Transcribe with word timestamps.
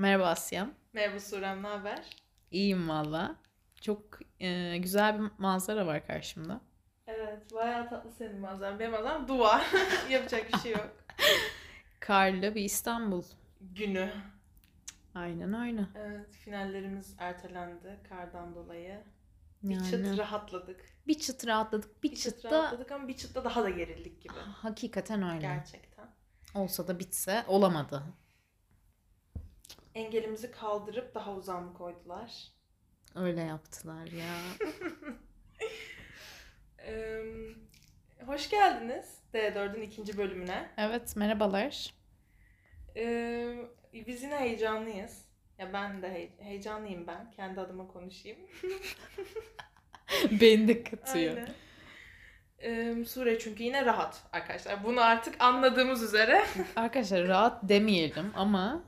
Merhaba 0.00 0.26
Asya. 0.28 0.70
Merhaba 0.92 1.20
Surem, 1.20 1.62
ne 1.62 1.66
haber? 1.66 2.04
İyiyim 2.50 2.88
valla. 2.88 3.36
Çok 3.80 4.18
e, 4.40 4.76
güzel 4.78 5.20
bir 5.20 5.30
manzara 5.38 5.86
var 5.86 6.06
karşımda. 6.06 6.60
Evet, 7.06 7.54
bayağı 7.54 7.88
tatlı 7.88 8.10
senin 8.10 8.40
manzaran. 8.40 8.78
Benim 8.78 8.90
manzaram 8.90 9.28
duvar. 9.28 9.66
Yapacak 10.10 10.52
bir 10.52 10.58
şey 10.58 10.72
yok. 10.72 10.96
Karlı 12.00 12.54
bir 12.54 12.62
İstanbul. 12.64 13.22
Günü. 13.60 14.12
Aynen 15.14 15.54
öyle. 15.68 15.86
Evet, 15.94 16.32
finallerimiz 16.34 17.14
ertelendi 17.18 17.98
kardan 18.08 18.54
dolayı. 18.54 19.02
Bir 19.62 19.74
Yani 19.74 19.90
çıt 19.90 20.18
rahatladık. 20.18 20.84
bir 21.06 21.18
çıt 21.18 21.46
rahatladık. 21.46 22.02
Bir, 22.02 22.10
Bir 22.10 22.16
çıt 22.16 22.34
çıt 22.42 22.44
da 22.44 22.50
rahatladık 22.58 22.92
ama 22.92 23.08
bir 23.08 23.16
çıtta 23.16 23.44
daha 23.44 23.62
da 23.62 23.70
gerildik 23.70 24.22
gibi. 24.22 24.34
hakikaten 24.34 25.22
öyle. 25.22 25.40
Gerçekten. 25.40 26.06
Olsa 26.54 26.88
da 26.88 26.98
bitse 26.98 27.44
olamadı. 27.48 28.02
Engelimizi 29.94 30.50
kaldırıp 30.50 31.14
daha 31.14 31.34
uzağa 31.34 31.60
mı 31.60 31.74
koydular? 31.74 32.48
Öyle 33.14 33.40
yaptılar 33.40 34.06
ya. 34.06 34.34
Ee, 36.86 37.22
hoş 38.26 38.50
geldiniz 38.50 39.18
D4'ün 39.34 39.82
ikinci 39.82 40.18
bölümüne. 40.18 40.70
Evet 40.76 41.16
merhabalar. 41.16 41.94
Ee, 42.96 43.56
biz 43.92 44.22
yine 44.22 44.36
heyecanlıyız. 44.36 45.24
Ya 45.58 45.72
ben 45.72 46.02
de 46.02 46.06
hey- 46.08 46.44
heyecanlıyım 46.44 47.06
ben. 47.06 47.30
Kendi 47.30 47.60
adıma 47.60 47.86
konuşayım. 47.88 48.38
Beni 50.40 50.68
de 50.68 50.82
katıyor. 50.84 51.36
Aynen. 51.36 51.54
Ee, 52.98 53.04
Sure 53.04 53.38
çünkü 53.38 53.62
yine 53.62 53.84
rahat 53.84 54.22
arkadaşlar. 54.32 54.84
Bunu 54.84 55.00
artık 55.00 55.40
anladığımız 55.42 56.02
üzere. 56.02 56.44
Arkadaşlar 56.76 57.28
rahat 57.28 57.68
demeyelim 57.68 58.32
ama 58.36 58.82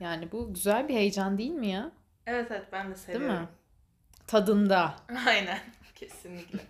yani 0.00 0.32
bu 0.32 0.54
güzel 0.54 0.88
bir 0.88 0.94
heyecan 0.94 1.38
değil 1.38 1.50
mi 1.50 1.68
ya? 1.68 1.92
evet 2.26 2.50
evet 2.50 2.66
ben 2.72 2.84
de 2.90 2.94
Değil 2.94 2.96
seviyorum. 3.06 3.40
mi? 3.40 3.48
Tadında. 4.26 4.94
Aynen. 5.26 5.58
Kesinlikle. 5.94 6.58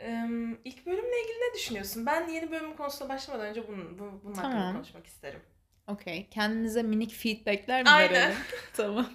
Ee, 0.00 0.28
ilk 0.64 0.86
bölümle 0.86 1.20
ilgili 1.22 1.36
ne 1.50 1.54
düşünüyorsun? 1.54 2.06
Ben 2.06 2.28
yeni 2.28 2.50
bölümün 2.50 2.76
konusuna 2.76 3.08
başlamadan 3.08 3.46
önce 3.46 3.68
bunun, 3.68 3.98
bu, 3.98 4.20
bunun 4.24 4.34
hakkında 4.34 4.52
Tamam. 4.52 4.72
konuşmak 4.74 5.06
isterim. 5.06 5.40
Okey. 5.86 6.28
Kendinize 6.30 6.82
minik 6.82 7.12
feedbackler 7.12 7.82
mi 7.82 7.90
Aynen. 7.90 8.10
verelim? 8.14 8.36
tamam. 8.76 9.06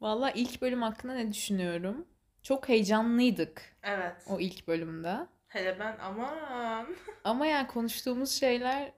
Valla 0.00 0.30
ilk 0.30 0.62
bölüm 0.62 0.82
hakkında 0.82 1.14
ne 1.14 1.32
düşünüyorum? 1.32 2.06
Çok 2.42 2.68
heyecanlıydık 2.68 3.62
Evet. 3.82 4.24
o 4.26 4.40
ilk 4.40 4.68
bölümde. 4.68 5.16
Hele 5.48 5.78
ben 5.80 5.96
aman. 6.02 6.86
Ama 7.24 7.46
yani 7.46 7.66
konuştuğumuz 7.66 8.30
şeyler 8.30 8.92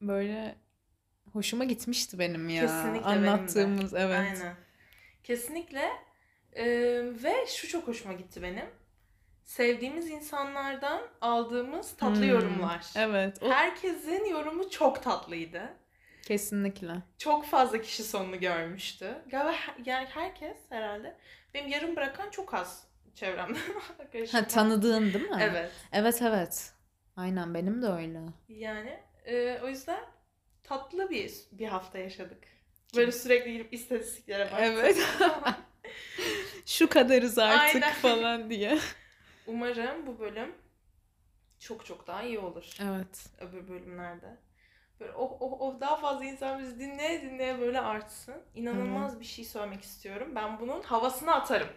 böyle 0.00 0.54
hoşuma 1.32 1.64
gitmişti 1.64 2.18
benim 2.18 2.48
ya. 2.48 2.62
Kesinlikle 2.62 3.06
benim 3.10 3.24
de. 3.24 3.30
Anlattığımız 3.30 3.94
evet. 3.94 4.18
Aynen. 4.18 4.54
Kesinlikle. 5.24 5.90
Ee, 6.56 6.66
ve 7.24 7.46
şu 7.46 7.68
çok 7.68 7.88
hoşuma 7.88 8.14
gitti 8.14 8.42
benim. 8.42 8.66
Sevdiğimiz 9.44 10.10
insanlardan 10.10 11.02
aldığımız 11.20 11.96
tatlı 11.96 12.16
Hmm, 12.22 12.28
yorumlar. 12.28 12.86
Evet. 12.96 13.38
O 13.42 13.50
Herkesin 13.50 14.24
yorumu 14.24 14.70
çok 14.70 15.02
tatlıydı. 15.02 15.62
kesinlikle. 16.22 16.92
Çok 17.18 17.46
fazla 17.46 17.80
kişi 17.82 18.02
sonunu 18.04 18.40
görmüştü. 18.40 19.14
Galiba 19.30 19.54
yani 19.84 20.06
herkes 20.10 20.56
herhalde. 20.68 21.16
Benim 21.54 21.68
yarım 21.70 21.96
bırakan 21.96 22.30
çok 22.30 22.54
az 22.54 22.86
çevremde. 23.14 23.58
Ha 24.32 24.46
tanıdığın 24.46 25.12
değil 25.12 25.30
mi? 25.30 25.38
Evet. 25.40 25.70
Evet 25.92 26.22
evet. 26.22 26.72
Aynen 27.16 27.54
benim 27.54 27.82
de 27.82 27.86
öyle. 27.86 28.20
Yani 28.48 29.00
e, 29.24 29.58
o 29.62 29.68
yüzden 29.68 30.00
tatlı 30.70 31.10
bir 31.10 31.34
bir 31.52 31.66
hafta 31.66 31.98
yaşadık. 31.98 32.38
Böyle 32.96 33.12
sürekli 33.12 33.52
girip 33.52 33.74
istatistiklere 33.74 34.44
baktık. 34.44 34.60
Evet. 34.60 34.96
Şu 36.66 36.88
kadarız 36.88 37.38
artık 37.38 37.82
Aynen. 37.82 37.94
falan 37.94 38.50
diye. 38.50 38.78
Umarım 39.46 40.06
bu 40.06 40.18
bölüm 40.18 40.54
çok 41.58 41.86
çok 41.86 42.06
daha 42.06 42.22
iyi 42.22 42.38
olur. 42.38 42.76
Evet. 42.82 43.26
Öbür 43.40 43.68
bölümlerde. 43.68 44.36
Böyle 45.00 45.12
oh 45.12 45.36
oh 45.40 45.60
oh 45.60 45.80
daha 45.80 45.96
fazla 45.96 46.24
insan 46.24 46.58
bizi 46.58 46.78
dinleye 46.78 47.22
dinleye 47.22 47.60
böyle 47.60 47.80
artsın. 47.80 48.42
İnanılmaz 48.54 49.20
bir 49.20 49.24
şey 49.24 49.44
söylemek 49.44 49.82
istiyorum. 49.82 50.32
Ben 50.34 50.60
bunun 50.60 50.82
havasını 50.82 51.34
atarım. 51.34 51.68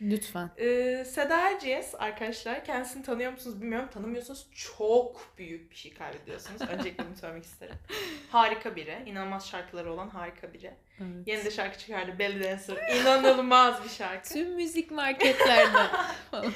Lütfen. 0.00 0.50
Ee, 0.58 1.04
Seda 1.04 1.50
Erciyes 1.50 1.94
arkadaşlar 1.98 2.64
kendisini 2.64 3.02
tanıyor 3.02 3.32
musunuz 3.32 3.62
bilmiyorum. 3.62 3.88
Tanımıyorsanız 3.94 4.46
çok 4.74 5.34
büyük 5.38 5.70
bir 5.70 5.76
şey 5.76 5.94
kaybediyorsunuz. 5.94 6.60
Öncelikle 6.62 7.04
bunu 7.06 7.16
söylemek 7.16 7.44
isterim. 7.44 7.74
Harika 8.30 8.76
biri. 8.76 9.02
inanılmaz 9.06 9.48
şarkıları 9.48 9.92
olan 9.92 10.08
harika 10.08 10.52
biri. 10.52 10.74
Evet. 11.00 11.26
Yeni 11.26 11.44
de 11.44 11.50
şarkı 11.50 11.78
çıkardı. 11.78 12.18
Belly 12.18 12.44
Dancer. 12.44 13.00
İnanılmaz 13.00 13.84
bir 13.84 13.88
şarkı. 13.90 14.28
Tüm 14.34 14.54
müzik 14.54 14.90
marketlerde. 14.90 15.86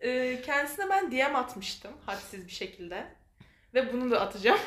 Ee, 0.00 0.42
kendisine 0.42 0.90
ben 0.90 1.10
DM 1.12 1.36
atmıştım 1.36 1.90
hadsiz 2.06 2.46
bir 2.46 2.52
şekilde. 2.52 3.06
Ve 3.74 3.92
bunu 3.92 4.10
da 4.10 4.20
atacağım. 4.20 4.58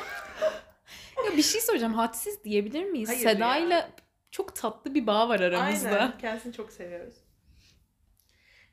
ya 1.30 1.36
bir 1.36 1.42
şey 1.42 1.60
soracağım. 1.60 1.94
Hadsiz 1.94 2.44
diyebilir 2.44 2.84
miyiz? 2.84 3.08
Hayır 3.08 3.20
Seda'yla 3.20 3.90
çok 4.30 4.56
tatlı 4.56 4.94
bir 4.94 5.06
bağ 5.06 5.28
var 5.28 5.40
aramızda. 5.40 5.88
Aynen. 5.88 6.18
Kendisini 6.18 6.52
çok 6.52 6.72
seviyoruz. 6.72 7.14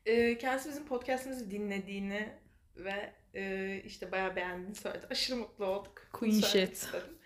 Ee, 0.06 0.38
kendisi 0.38 0.70
bizim 0.70 0.86
podcastımızı 0.86 1.52
dinlediğini 1.52 2.30
ve 2.76 3.14
e, 3.34 3.76
işte 3.86 4.12
bayağı 4.12 4.36
beğendiğini 4.36 4.76
söyledi. 4.76 5.08
Aşırı 5.10 5.38
mutlu 5.38 5.66
olduk. 5.66 6.02
Queen 6.14 6.42
shit. 6.42 6.74
istedim. 6.74 7.18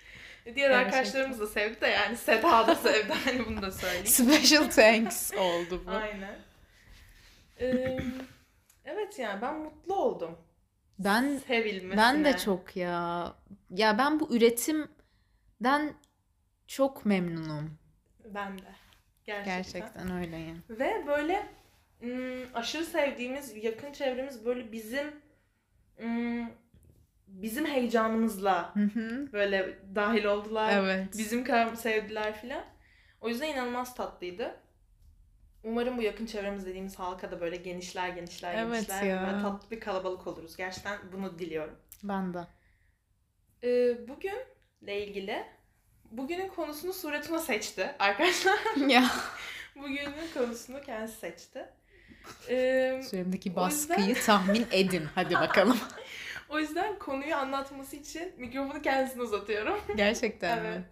Diğer 0.45 0.69
Gerçekten. 0.69 0.85
arkadaşlarımız 0.85 1.39
da 1.39 1.47
sevdi 1.47 1.81
de 1.81 1.87
yani 1.87 2.17
Seda 2.17 2.67
da 2.67 2.75
sevdi. 2.75 3.13
Hani 3.25 3.45
bunu 3.45 3.61
da 3.61 3.71
söyleyeyim. 3.71 4.05
Special 4.07 4.69
thanks 4.69 5.33
oldu 5.33 5.83
bu. 5.85 5.91
Aynen. 5.91 6.39
Ee, 7.59 7.97
evet 8.85 9.19
yani 9.19 9.41
ben 9.41 9.55
mutlu 9.55 9.95
oldum. 9.95 10.37
Ben 10.99 11.37
Sevilmesine. 11.47 11.97
ben 11.97 12.25
de 12.25 12.37
çok 12.37 12.75
ya. 12.75 13.33
Ya 13.69 13.97
ben 13.97 14.19
bu 14.19 14.35
üretimden 14.35 15.93
çok 16.67 17.05
memnunum. 17.05 17.77
Ben 18.25 18.57
de. 18.59 18.75
Gerçekten. 19.25 19.55
Gerçekten 19.57 20.11
öyle 20.11 20.37
yani. 20.37 20.57
Ve 20.69 21.03
böyle 21.07 21.47
aşırı 22.53 22.85
sevdiğimiz 22.85 23.63
yakın 23.63 23.91
çevremiz 23.91 24.45
böyle 24.45 24.71
bizim 24.71 25.11
ım, 26.03 26.49
bizim 27.27 27.65
heyecanımızla 27.65 28.73
böyle 29.33 29.79
dahil 29.95 30.25
oldular. 30.25 30.73
Evet. 30.73 31.17
Bizim 31.17 31.43
kadar 31.43 31.75
sevdiler 31.75 32.41
filan. 32.41 32.63
O 33.21 33.29
yüzden 33.29 33.47
inanılmaz 33.47 33.95
tatlıydı. 33.95 34.55
Umarım 35.63 35.97
bu 35.97 36.01
yakın 36.01 36.25
çevremiz 36.25 36.65
dediğimiz 36.65 36.95
halka 36.99 37.31
da 37.31 37.41
böyle 37.41 37.55
genişler 37.55 38.09
genişler 38.09 38.55
Evet 38.55 38.73
genişler. 38.73 39.03
ya. 39.03 39.37
Ve 39.37 39.41
tatlı 39.41 39.71
bir 39.71 39.79
kalabalık 39.79 40.27
oluruz. 40.27 40.57
Gerçekten 40.57 40.97
bunu 41.13 41.39
diliyorum. 41.39 41.75
Ben 42.03 42.33
de. 42.33 42.47
Ee, 43.63 44.07
bugünle 44.07 45.07
ilgili 45.07 45.43
bugünün 46.11 46.47
konusunu 46.47 46.93
Suretuna 46.93 47.39
seçti 47.39 47.95
arkadaşlar. 47.99 48.59
ya. 48.87 49.11
Bugünün 49.75 50.27
konusunu 50.33 50.81
kendisi 50.81 51.17
seçti. 51.19 51.65
Ee, 52.49 52.99
Üzerimdeki 53.03 53.55
baskıyı 53.55 54.07
yüzden- 54.07 54.25
tahmin 54.25 54.67
edin. 54.71 55.03
Hadi 55.15 55.33
bakalım. 55.35 55.77
o 56.49 56.59
yüzden 56.59 56.99
konuyu 56.99 57.35
anlatması 57.35 57.95
için 57.95 58.33
mikrofonu 58.37 58.81
kendisine 58.81 59.21
uzatıyorum. 59.23 59.79
Gerçekten 59.97 60.57
Evet. 60.57 60.77
mi? 60.77 60.85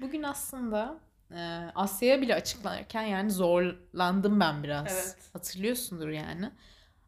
Bugün 0.00 0.22
aslında 0.22 0.98
e, 1.30 1.40
Asya'ya 1.74 2.20
bile 2.20 2.34
açıklanırken 2.34 3.02
yani 3.02 3.30
zorlandım 3.30 4.40
ben 4.40 4.62
biraz. 4.62 4.92
Evet. 4.92 5.16
Hatırlıyorsundur 5.32 6.08
yani. 6.08 6.50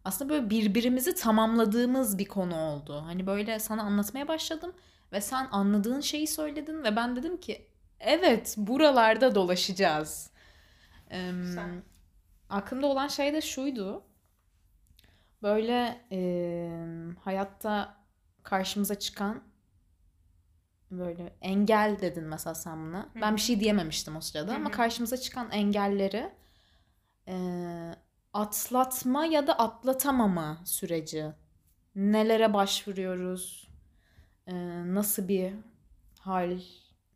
Aslında 0.04 0.30
böyle 0.32 0.50
birbirimizi 0.50 1.14
tamamladığımız 1.14 2.18
bir 2.18 2.24
konu 2.24 2.56
oldu. 2.56 3.02
Hani 3.06 3.26
böyle 3.26 3.58
sana 3.58 3.82
anlatmaya 3.82 4.28
başladım 4.28 4.72
ve 5.12 5.20
sen 5.20 5.48
anladığın 5.50 6.00
şeyi 6.00 6.26
söyledin 6.26 6.84
ve 6.84 6.96
ben 6.96 7.16
dedim 7.16 7.36
ki 7.40 7.66
evet 8.00 8.54
buralarda 8.58 9.34
dolaşacağız. 9.34 10.30
Ee, 11.10 11.30
Güzel. 11.42 11.64
Aklımda 12.48 12.86
olan 12.86 13.08
şey 13.08 13.32
de 13.32 13.40
şuydu. 13.40 14.04
Böyle 15.42 16.06
e, 16.12 16.20
hayatta 17.24 17.96
karşımıza 18.42 18.98
çıkan 18.98 19.42
böyle 20.90 21.36
engel 21.40 21.96
dedin 22.00 22.24
mesela 22.24 22.54
sen 22.54 22.86
buna. 22.86 23.02
Hı 23.02 23.20
Ben 23.20 23.36
bir 23.36 23.40
şey 23.40 23.60
diyememiştim 23.60 24.16
o 24.16 24.20
sırada 24.20 24.52
Hı 24.52 24.56
ama 24.56 24.70
karşımıza 24.70 25.16
çıkan 25.16 25.50
engelleri 25.50 26.32
e, 27.28 27.36
atlatma 28.32 29.26
ya 29.26 29.46
da 29.46 29.58
atlatamama 29.58 30.58
süreci. 30.64 31.32
Nelere 31.94 32.54
başvuruyoruz? 32.54 33.68
E, 34.46 34.54
nasıl 34.94 35.28
bir 35.28 35.52
hal 36.20 36.60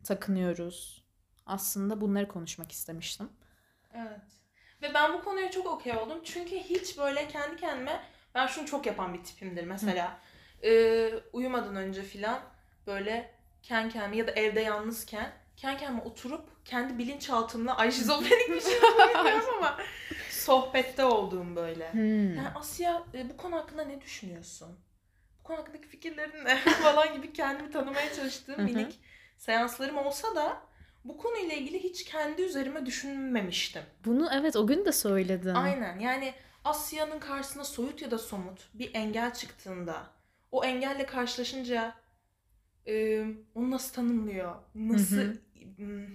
takınıyoruz? 0.03 1.03
Aslında 1.45 2.01
bunları 2.01 2.27
konuşmak 2.27 2.71
istemiştim. 2.71 3.29
Evet. 3.93 4.40
Ve 4.81 4.93
ben 4.93 5.13
bu 5.13 5.23
konuya 5.23 5.51
çok 5.51 5.65
okey 5.67 5.93
oldum. 5.97 6.19
Çünkü 6.23 6.55
hiç 6.55 6.97
böyle 6.97 7.27
kendi 7.27 7.55
kendime 7.57 8.03
ben 8.35 8.47
şunu 8.47 8.65
çok 8.65 8.85
yapan 8.85 9.13
bir 9.13 9.23
tipimdir 9.23 9.63
mesela. 9.63 10.19
e, 10.63 11.09
uyumadan 11.33 11.75
önce 11.75 12.03
filan 12.03 12.39
böyle 12.87 13.31
kendi 13.63 13.93
kendime 13.93 14.17
ya 14.17 14.27
da 14.27 14.31
evde 14.31 14.59
yalnızken 14.61 15.31
kendi 15.57 15.79
kendime 15.79 16.01
oturup 16.01 16.65
kendi 16.65 16.97
bilinçaltımla 16.97 17.77
ay 17.77 17.91
şizofrenik 17.91 18.49
bir 18.49 18.61
şey 18.61 18.81
bilmiyorum 18.81 19.53
ama 19.57 19.77
sohbette 20.29 21.05
olduğum 21.05 21.55
böyle. 21.55 21.93
Hmm. 21.93 22.35
Yani 22.35 22.47
Asya 22.55 23.03
e, 23.13 23.29
bu 23.29 23.37
konu 23.37 23.55
hakkında 23.55 23.83
ne 23.83 24.01
düşünüyorsun? 24.01 24.79
Bu 25.39 25.43
konu 25.43 25.57
hakkındaki 25.57 25.87
fikirlerin 25.87 26.45
ne? 26.45 26.57
falan 26.83 27.13
gibi 27.13 27.33
kendimi 27.33 27.71
tanımaya 27.71 28.13
çalıştığım 28.13 28.63
minik 28.63 28.99
seanslarım 29.37 29.97
olsa 29.97 30.35
da 30.35 30.61
bu 31.05 31.17
konuyla 31.17 31.55
ilgili 31.55 31.83
hiç 31.83 32.03
kendi 32.03 32.41
üzerime 32.41 32.85
düşünmemiştim. 32.85 33.81
Bunu 34.05 34.29
evet 34.33 34.55
o 34.55 34.67
gün 34.67 34.85
de 34.85 34.91
söyledin. 34.91 35.53
Aynen 35.53 35.99
yani 35.99 36.33
Asya'nın 36.63 37.19
karşısına 37.19 37.63
soyut 37.63 38.01
ya 38.01 38.11
da 38.11 38.17
somut 38.17 38.69
bir 38.73 38.91
engel 38.93 39.33
çıktığında 39.33 40.03
o 40.51 40.65
engelle 40.65 41.05
karşılaşınca 41.05 41.95
e, 42.87 43.25
onu 43.55 43.71
nasıl 43.71 43.93
tanımlıyor? 43.93 44.55
Nasıl 44.75 45.17
Hı 45.17 45.21
hı. 45.21 45.83
m, 45.83 46.07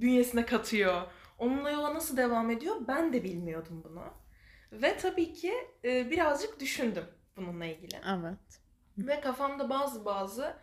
bünyesine 0.00 0.46
katıyor? 0.46 1.02
Onunla 1.38 1.70
yola 1.70 1.94
nasıl 1.94 2.16
devam 2.16 2.50
ediyor? 2.50 2.76
Ben 2.88 3.12
de 3.12 3.24
bilmiyordum 3.24 3.84
bunu. 3.84 4.04
Ve 4.72 4.96
tabii 4.98 5.32
ki 5.32 5.52
e, 5.84 6.10
birazcık 6.10 6.60
düşündüm 6.60 7.04
bununla 7.36 7.64
ilgili. 7.64 7.96
Evet. 8.08 8.60
Ve 8.98 9.20
kafamda 9.20 9.70
bazı 9.70 10.04
bazı 10.04 10.56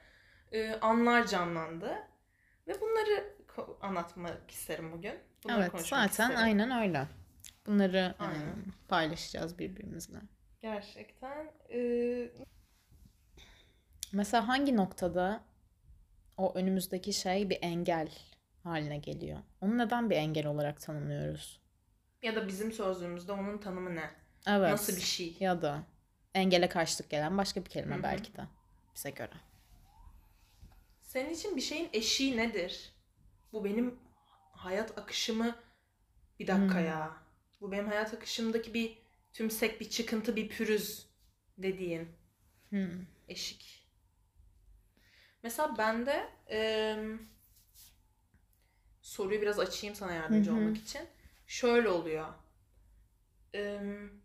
e, 0.51 0.73
anlar 0.73 1.27
canlandı. 1.27 1.97
Ve 2.67 2.81
bunları 2.81 3.38
anlatmak 3.81 4.51
isterim 4.51 4.91
bugün. 4.91 5.15
Bunları 5.43 5.59
evet 5.61 5.87
zaten 5.87 6.09
isterim. 6.09 6.35
aynen 6.37 6.71
öyle. 6.81 7.07
Bunları 7.65 7.97
e, 8.19 8.23
Aynen. 8.23 8.65
paylaşacağız 8.87 9.59
birbirimizle. 9.59 10.17
Gerçekten. 10.61 11.51
e, 11.73 11.79
Mesela 14.11 14.47
hangi 14.47 14.77
noktada 14.77 15.43
o 16.37 16.53
önümüzdeki 16.55 17.13
şey 17.13 17.49
bir 17.49 17.57
engel 17.61 18.09
haline 18.63 18.97
geliyor? 18.97 19.39
Onu 19.61 19.77
neden 19.77 20.09
bir 20.09 20.15
engel 20.15 20.45
olarak 20.47 20.81
tanımlıyoruz? 20.81 21.59
ya 22.21 22.35
da 22.35 22.47
bizim 22.47 22.71
sözlüğümüzde 22.71 23.31
onun 23.31 23.57
tanımı 23.57 23.95
ne? 23.95 24.11
Evet. 24.47 24.71
Nasıl 24.71 24.95
bir 24.95 25.01
şey? 25.01 25.37
Ya 25.39 25.61
da 25.61 25.83
engele 26.33 26.69
karşılık 26.69 27.09
gelen 27.09 27.37
başka 27.37 27.65
bir 27.65 27.69
kelime 27.69 27.95
Hı 27.95 27.99
hı. 27.99 28.03
belki 28.03 28.35
de 28.35 28.41
bize 28.95 29.09
göre. 29.09 29.33
Senin 31.01 31.29
için 31.33 31.55
bir 31.55 31.61
şeyin 31.61 31.89
eşiği 31.93 32.37
nedir? 32.37 32.93
Bu 33.53 33.63
benim 33.65 33.99
hayat 34.51 34.97
akışımı 34.97 35.55
bir 36.39 36.47
dakika 36.47 36.79
Hmm. 36.79 36.85
ya. 36.85 37.17
Bu 37.61 37.71
benim 37.71 37.87
hayat 37.87 38.13
akışımdaki 38.13 38.73
bir 38.73 38.97
tümsek, 39.33 39.81
bir 39.81 39.89
çıkıntı, 39.89 40.35
bir 40.35 40.49
pürüz 40.49 41.07
dediğin 41.57 42.09
Hmm. 42.69 43.05
eşik. 43.27 43.87
Mesela 45.43 45.77
bende 45.77 46.29
em, 46.47 47.19
soruyu 49.01 49.41
biraz 49.41 49.59
açayım 49.59 49.95
sana 49.95 50.13
yardımcı 50.13 50.51
Hı 50.51 50.55
hı. 50.55 50.57
olmak 50.57 50.77
için. 50.77 51.01
Şöyle 51.47 51.89
oluyor. 51.89 52.27
Em, 53.53 54.21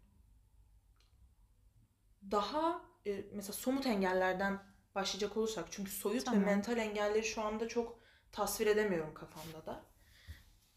daha 2.31 2.83
e, 3.07 3.25
mesela 3.33 3.53
somut 3.53 3.87
engellerden 3.87 4.59
başlayacak 4.95 5.37
olursak 5.37 5.69
çünkü 5.71 5.91
soyut 5.91 6.25
Tamam. 6.25 6.41
ve 6.43 6.47
mental 6.47 6.79
engelleri 6.79 7.25
şu 7.25 7.43
anda 7.43 7.69
çok 7.69 7.99
tasvir 8.35 8.67
edemiyorum 8.69 9.15
kafamda 9.15 9.67
da. 9.67 9.85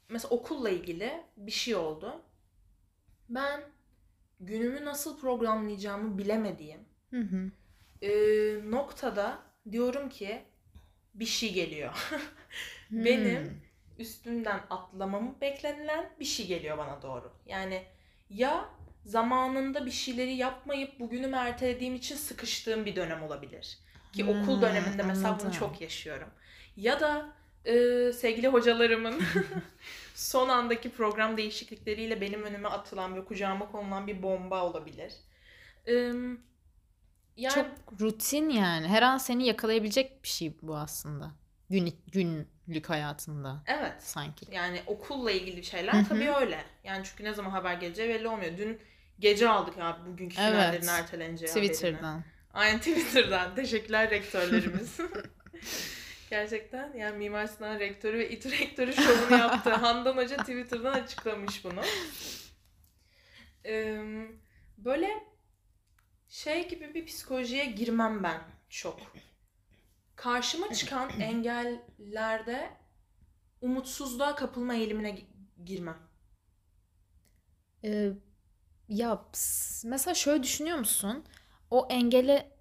Mesela 0.09 0.29
okulla 0.35 0.69
ilgili 0.69 1.23
bir 1.37 1.51
şey 1.51 1.75
oldu. 1.75 2.21
Ben 3.29 3.63
günümü 4.39 4.85
nasıl 4.85 5.19
programlayacağımı 5.19 6.17
bilemediğim 6.17 6.85
Hı 7.11 7.17
hı. 7.21 7.51
e, 8.01 8.09
noktada 8.71 9.39
diyorum 9.71 10.09
ki 10.09 10.45
bir 11.15 11.25
şey 11.25 11.53
geliyor. 11.53 12.09
Benim 12.95 13.43
Hmm. 13.43 13.61
üstünden 13.97 14.61
atlamamı 14.69 15.41
beklenilen 15.41 16.11
bir 16.21 16.25
şey 16.25 16.47
geliyor 16.47 16.77
bana 16.77 17.01
doğru. 17.01 17.33
Yani 17.47 17.83
ya 18.29 18.69
zamanında 19.05 19.85
bir 19.85 19.91
şeyleri 19.91 20.35
yapmayıp 20.35 20.99
bugünümü 20.99 21.35
ertelediğim 21.37 21.95
için 21.95 22.15
sıkıştığım 22.15 22.85
bir 22.85 22.95
dönem 22.95 23.23
olabilir. 23.23 23.79
Ki 24.13 24.25
Hmm, 24.25 24.25
okul 24.25 24.61
döneminde 24.61 25.03
mesela 25.03 25.39
anladım. 25.39 25.41
bunu 25.41 25.51
çok 25.51 25.81
yaşıyorum. 25.81 26.29
Ya 26.77 26.99
da 26.99 27.33
e, 27.67 28.13
sevgili 28.13 28.47
hocalarımın 28.47 29.21
son 30.15 30.49
andaki 30.49 30.89
program 30.91 31.37
değişiklikleriyle 31.37 32.21
benim 32.21 32.43
önüme 32.43 32.69
atılan 32.69 33.15
ve 33.15 33.25
kucağıma 33.25 33.71
konulan 33.71 34.07
bir 34.07 34.23
bomba 34.23 34.63
olabilir. 34.63 35.13
E, 35.87 35.93
yani 37.37 37.53
Çok 37.53 38.01
rutin 38.01 38.49
yani. 38.49 38.87
Her 38.87 39.01
an 39.01 39.17
seni 39.17 39.47
yakalayabilecek 39.47 40.23
bir 40.23 40.27
şey 40.27 40.53
bu 40.61 40.77
aslında. 40.77 41.31
Gün, 41.69 41.95
günlük 42.11 42.89
hayatında 42.89 43.63
evet. 43.67 43.93
sanki. 43.99 44.45
Yani 44.51 44.81
okulla 44.87 45.31
ilgili 45.31 45.63
şeyler 45.63 46.05
tabii 46.09 46.31
öyle. 46.31 46.63
Yani 46.83 47.05
çünkü 47.05 47.23
ne 47.23 47.33
zaman 47.33 47.49
haber 47.51 47.73
geleceği 47.73 48.09
belli 48.09 48.27
olmuyor. 48.27 48.57
Dün 48.57 48.79
gece 49.19 49.49
aldık 49.49 49.77
ya 49.77 49.97
bugünkü 50.07 50.35
Evet. 50.39 50.51
finallerin 50.51 50.87
erteleneceği 50.87 51.51
haberini. 51.51 51.71
Twitter'dan. 51.71 52.23
Aynen 52.53 52.77
Twitter'dan. 52.77 53.55
Teşekkürler 53.55 54.09
rektörlerimiz. 54.09 54.97
Gerçekten 56.29 56.93
yani 56.93 57.17
Mimar 57.17 57.47
Sinan 57.47 57.79
rektörü 57.79 58.19
ve 58.19 58.29
İTÜ 58.29 58.51
rektörü 58.51 58.93
şovunu 58.93 59.39
yaptı. 59.39 59.69
Handan 59.73 60.17
Hoca 60.17 60.37
Twitter'dan 60.37 60.93
açıklamış 60.93 61.65
bunu. 61.65 61.81
Ee, 63.65 64.01
böyle 64.77 65.09
şey 66.27 66.67
gibi 66.67 66.93
bir 66.93 67.05
psikolojiye 67.05 67.65
girmem 67.65 68.23
ben 68.23 68.41
çok. 68.69 68.99
Karşıma 70.15 70.73
çıkan 70.73 71.09
engellerde 71.21 72.69
umutsuzluğa 73.61 74.35
kapılma 74.35 74.75
eğilimine 74.75 75.09
gi- 75.09 75.25
girmem. 75.65 75.97
Ee, 77.83 78.11
ya 78.89 79.25
mesela 79.83 80.13
şöyle 80.13 80.43
düşünüyor 80.43 80.77
musun? 80.77 81.25
O 81.71 81.87
engele 81.89 82.51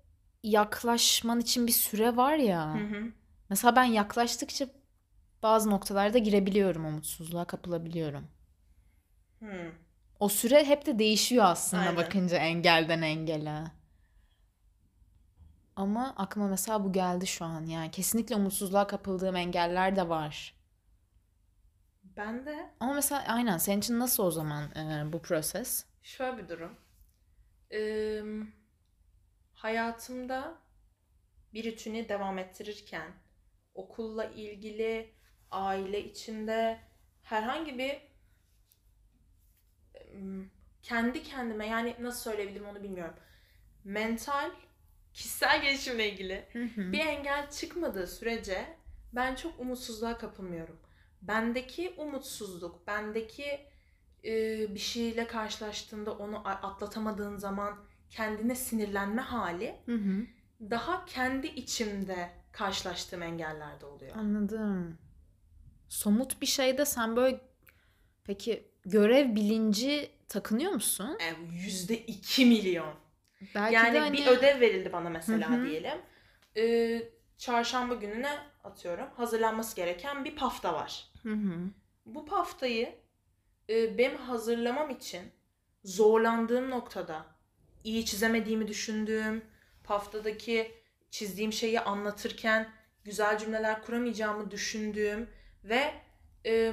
yaklaşman 0.43 1.41
için 1.41 1.67
bir 1.67 1.73
süre 1.73 2.17
var 2.17 2.35
ya. 2.37 2.75
Hı 2.75 2.79
hı. 2.85 3.13
Mesela 3.51 3.77
ben 3.77 3.85
yaklaştıkça 3.85 4.69
bazı 5.43 5.71
noktalarda 5.71 6.19
girebiliyorum, 6.19 6.85
umutsuzluğa 6.85 7.45
kapılabiliyorum. 7.45 8.29
Hı. 9.41 9.73
O 10.21 10.29
süre 10.29 10.65
hep 10.65 10.87
de 10.87 10.99
değişiyor 10.99 11.45
aslında 11.45 11.83
Aynen. 11.83 11.97
bakınca 11.97 12.37
engelden 12.39 13.03
engele. 13.03 13.65
Ama 15.77 16.15
aklıma 16.17 16.49
mesela 16.49 16.85
bu 16.85 16.93
geldi 16.93 17.27
şu 17.27 17.45
an. 17.45 17.67
Yani 17.67 17.91
kesinlikle 17.91 18.37
umutsuzluğa 18.37 18.87
kapıldığım 18.87 19.37
engeller 19.37 19.97
de 19.97 20.09
var. 20.09 20.55
Ben 22.17 22.47
de 22.47 22.71
Ama 22.81 22.93
mesela 22.95 23.25
aynen 23.29 23.59
senin 23.59 23.79
için 23.79 23.99
nasıl 23.99 24.25
o 24.25 24.31
zaman 24.31 24.63
e, 24.77 25.13
bu 25.13 25.23
proses? 25.23 25.85
Şöyle 26.03 26.39
bir 26.39 26.49
durum. 26.49 26.77
Ee, 27.73 28.23
hayatımda 29.55 30.55
bir 31.55 31.73
rutini 31.73 32.09
devam 32.09 32.39
ettirirken 32.39 33.13
okulla 33.77 34.25
ilgili, 34.25 35.15
aile 35.51 36.05
içinde 36.05 36.79
herhangi 37.23 37.79
bir 37.79 37.97
kendi 40.83 41.23
kendime 41.23 41.67
yani 41.67 41.97
nasıl 42.01 42.31
söyleyebilirim 42.31 42.67
onu 42.67 42.83
bilmiyorum. 42.83 43.15
Mental, 43.85 44.51
kişisel 45.13 45.63
gelişimle 45.63 46.13
ilgili 46.13 46.49
bir 46.77 47.01
engel 47.01 47.51
çıkmadığı 47.51 48.07
sürece 48.07 48.67
ben 49.13 49.35
çok 49.35 49.61
umutsuzluğa 49.61 50.19
kapılmıyorum. 50.19 50.81
Bendeki 51.23 51.95
umutsuzluk, 51.97 52.87
bendeki 52.87 53.67
bir 54.75 54.79
şeyle 54.79 55.27
karşılaştığında 55.27 56.13
onu 56.13 56.49
atlatamadığın 56.49 57.37
zaman 57.37 57.79
kendine 58.11 58.55
sinirlenme 58.55 59.23
hali 59.23 59.77
Hı 59.87 59.95
hı. 59.95 60.27
daha 60.61 61.05
kendi 61.05 61.47
içimde 61.47 62.31
karşılaştığım 62.57 63.23
engellerde 63.23 63.87
oluyor. 63.87 64.17
Anladım. 64.17 64.99
Somut 65.89 66.41
bir 66.41 66.47
şeyde 66.47 66.85
sen 66.85 67.17
böyle 67.17 67.41
peki 68.25 68.69
görev 68.85 69.35
bilinci 69.35 70.11
takınıyor 70.29 70.73
musun? 70.73 71.19
E, 71.21 71.55
Yüzde 71.55 71.97
iki 71.99 72.47
milyon. 72.47 72.95
Belki 73.55 73.75
yani 73.75 73.95
de 73.95 73.99
hani 73.99 74.17
bir 74.17 74.27
ödev 74.27 74.61
verildi 74.61 74.93
bana 74.93 75.11
mesela 75.11 75.51
Hı 75.51 75.55
hı. 75.55 75.67
diyelim. 75.67 75.99
E, 76.57 77.03
çarşamba 77.39 77.95
gününe 77.95 78.39
atıyorum 78.65 79.09
hazırlanması 79.17 79.77
gereken 79.77 80.25
bir 80.25 80.37
pafta 80.37 80.75
var. 80.75 81.09
Hı 81.23 81.33
hı. 81.33 81.71
Bu 82.07 82.27
paftayı 82.27 82.95
e, 83.71 83.99
benim 83.99 84.17
hazırlamam 84.17 84.91
için 84.91 85.23
zorlandığım 85.85 86.71
noktada 86.71 87.27
iyi 87.85 88.05
çizemediğimi 88.05 88.69
düşündüğüm, 88.69 89.45
paftadaki 89.85 90.75
çizdiğim 91.17 91.53
şeyi 91.53 91.81
anlatırken 91.81 92.69
güzel 93.05 93.39
cümleler 93.39 93.83
kuramayacağımı 93.83 94.51
düşündüğüm 94.51 95.31
ve 95.65 95.95
e, 96.47 96.73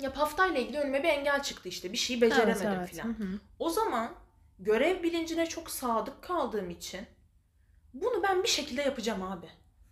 ya 0.00 0.12
paftayla 0.12 0.60
ilgili 0.60 0.78
önüme 0.78 1.02
bir 1.02 1.08
engel 1.08 1.42
çıktı 1.42 1.68
işte 1.68 1.92
bir 1.92 1.96
şeyi 1.96 2.20
beceremedim 2.20 2.66
Evet, 2.66 2.78
evet. 2.78 2.90
filan. 2.90 3.16
O 3.58 3.70
zaman 3.70 4.14
görev 4.58 5.02
bilincine 5.02 5.46
çok 5.46 5.70
sadık 5.70 6.22
kaldığım 6.22 6.70
için 6.70 7.00
bunu 7.94 8.22
ben 8.22 8.42
bir 8.42 8.48
şekilde 8.48 8.82
yapacağım 8.82 9.22
abi. 9.22 9.46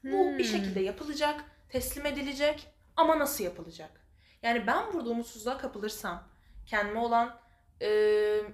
Bu 0.04 0.38
bir 0.38 0.44
Hmm. 0.44 0.50
şekilde 0.50 0.80
yapılacak, 0.80 1.44
teslim 1.68 2.06
edilecek 2.06 2.66
ama 2.96 3.18
nasıl 3.18 3.44
yapılacak? 3.44 3.90
Yani 4.42 4.66
ben 4.66 4.92
burada 4.92 5.10
umutsuzluğa 5.10 5.58
kapılırsam, 5.58 6.28
kendime 6.66 6.98
olan 6.98 7.38
e, 7.82 7.88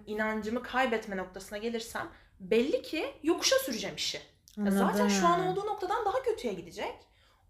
inancımı 0.06 0.62
kaybetme 0.62 1.16
noktasına 1.16 1.58
gelirsem 1.58 2.08
belli 2.40 2.82
ki 2.82 3.14
yokuşa 3.22 3.56
süreceğim 3.56 3.96
işi. 3.96 4.33
Zaten 4.70 5.08
şu 5.08 5.26
an 5.26 5.46
olduğu 5.46 5.66
noktadan 5.66 6.04
daha 6.04 6.22
kötüye 6.22 6.52
gidecek. 6.54 6.94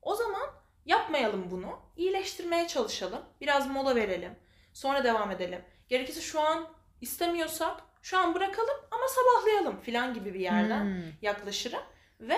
O 0.03 0.15
zaman 0.15 0.43
yapmayalım 0.85 1.51
bunu. 1.51 1.79
İyileştirmeye 1.97 2.69
çalışalım. 2.69 3.21
Biraz 3.41 3.71
mola 3.71 3.95
verelim. 3.97 4.37
Sonra 4.73 5.05
devam 5.05 5.31
edelim. 5.31 5.65
Gerekirse 5.89 6.21
şu 6.21 6.41
an 6.41 6.69
istemiyorsak 7.01 7.81
şu 8.03 8.19
an 8.19 8.35
bırakalım 8.35 8.77
ama 8.91 9.05
sabahlayalım 9.09 9.81
filan 9.81 10.15
gibi 10.15 10.35
bir 10.35 10.41
yerden 10.41 10.85
Hmm. 10.85 11.03
yaklaşırım. 11.23 11.83
Ve 12.21 12.37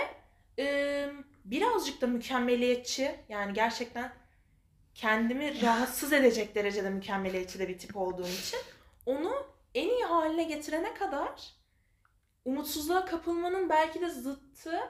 e, 0.59 1.09
birazcık 1.45 2.01
da 2.01 2.07
mükemmeliyetçi 2.07 3.21
yani 3.29 3.53
gerçekten 3.53 4.13
kendimi 4.95 5.63
rahatsız 5.63 6.13
edecek 6.13 6.55
derecede 6.55 6.91
mükemmeliyetçi 6.91 7.59
de 7.59 7.69
bir 7.69 7.79
tip 7.79 7.97
olduğum 7.97 8.29
için 8.29 8.61
onu 9.07 9.47
en 9.75 9.89
iyi 9.89 10.05
haline 10.05 10.43
getirene 10.45 10.95
kadar 10.95 11.55
umutsuzluğa 12.47 13.05
kapılmanın 13.05 13.69
belki 13.69 14.01
de 14.01 14.09
zıttı 14.11 14.81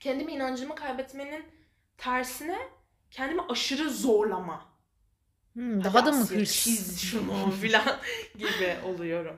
kendimi 0.00 0.32
inancımı 0.32 0.74
kaybetmenin 0.74 1.44
tersine 1.98 2.58
kendimi 3.10 3.42
aşırı 3.48 3.90
zorlama. 3.90 4.70
Hmm, 5.52 5.84
daha 5.84 6.06
da 6.06 6.12
mı 6.12 6.24
hırs? 6.26 6.64
Çiz 6.64 7.00
şunu 7.00 7.50
filan 7.60 7.98
gibi 8.38 8.76
oluyorum. 8.84 9.36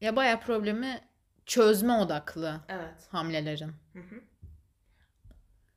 Ya 0.00 0.16
bayağı 0.16 0.40
problemi 0.40 1.00
çözme 1.46 1.92
odaklı 1.92 2.60
Evet. 2.68 3.08
hamlelerin. 3.10 3.72
Hı 3.92 3.98
hı. 3.98 4.20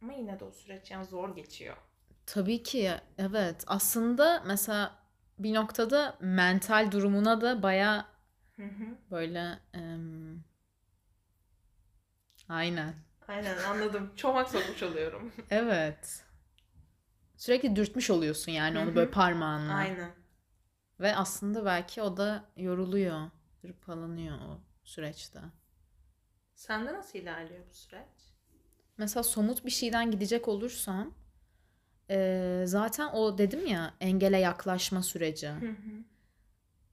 Ama 0.01 0.13
yine 0.13 0.39
de 0.39 0.43
o 0.43 0.51
süreç 0.51 0.91
yani 0.91 1.05
zor 1.05 1.35
geçiyor. 1.35 1.77
Tabii 2.25 2.63
ki 2.63 2.91
evet. 3.17 3.63
Aslında 3.67 4.43
mesela 4.47 4.95
bir 5.39 5.53
noktada 5.53 6.17
mental 6.19 6.91
durumuna 6.91 7.41
da 7.41 7.63
hı. 8.63 8.97
böyle 9.11 9.59
em, 9.73 10.43
aynen. 12.49 12.93
Aynen 13.27 13.57
anladım. 13.57 14.11
Çomak 14.15 14.49
sokmuş 14.49 14.83
oluyorum. 14.83 15.31
Evet. 15.49 16.23
Sürekli 17.37 17.75
dürtmüş 17.75 18.09
oluyorsun 18.09 18.51
yani 18.51 18.79
onu 18.79 18.95
böyle 18.95 19.11
parmağınla. 19.11 19.73
Aynen. 19.73 20.11
Ve 20.99 21.15
aslında 21.15 21.65
belki 21.65 22.01
o 22.01 22.17
da 22.17 22.45
yoruluyor, 22.57 23.29
hırpalanıyor 23.61 24.37
o 24.37 24.59
süreçte. 24.83 25.39
Sende 26.55 26.93
nasıl 26.93 27.19
ilerliyor 27.19 27.59
bu 27.69 27.73
süreç? 27.73 28.07
Mesela 28.97 29.23
somut 29.23 29.65
bir 29.65 29.71
şeyden 29.71 30.11
gidecek 30.11 30.47
olursam 30.47 31.13
eee, 32.09 32.63
zaten 32.67 33.07
o 33.13 33.37
dedim 33.37 33.67
ya 33.67 33.93
engele 33.99 34.37
yaklaşma 34.39 35.03
süreci. 35.03 35.49
Hı 35.49 35.69
hı. 35.69 36.03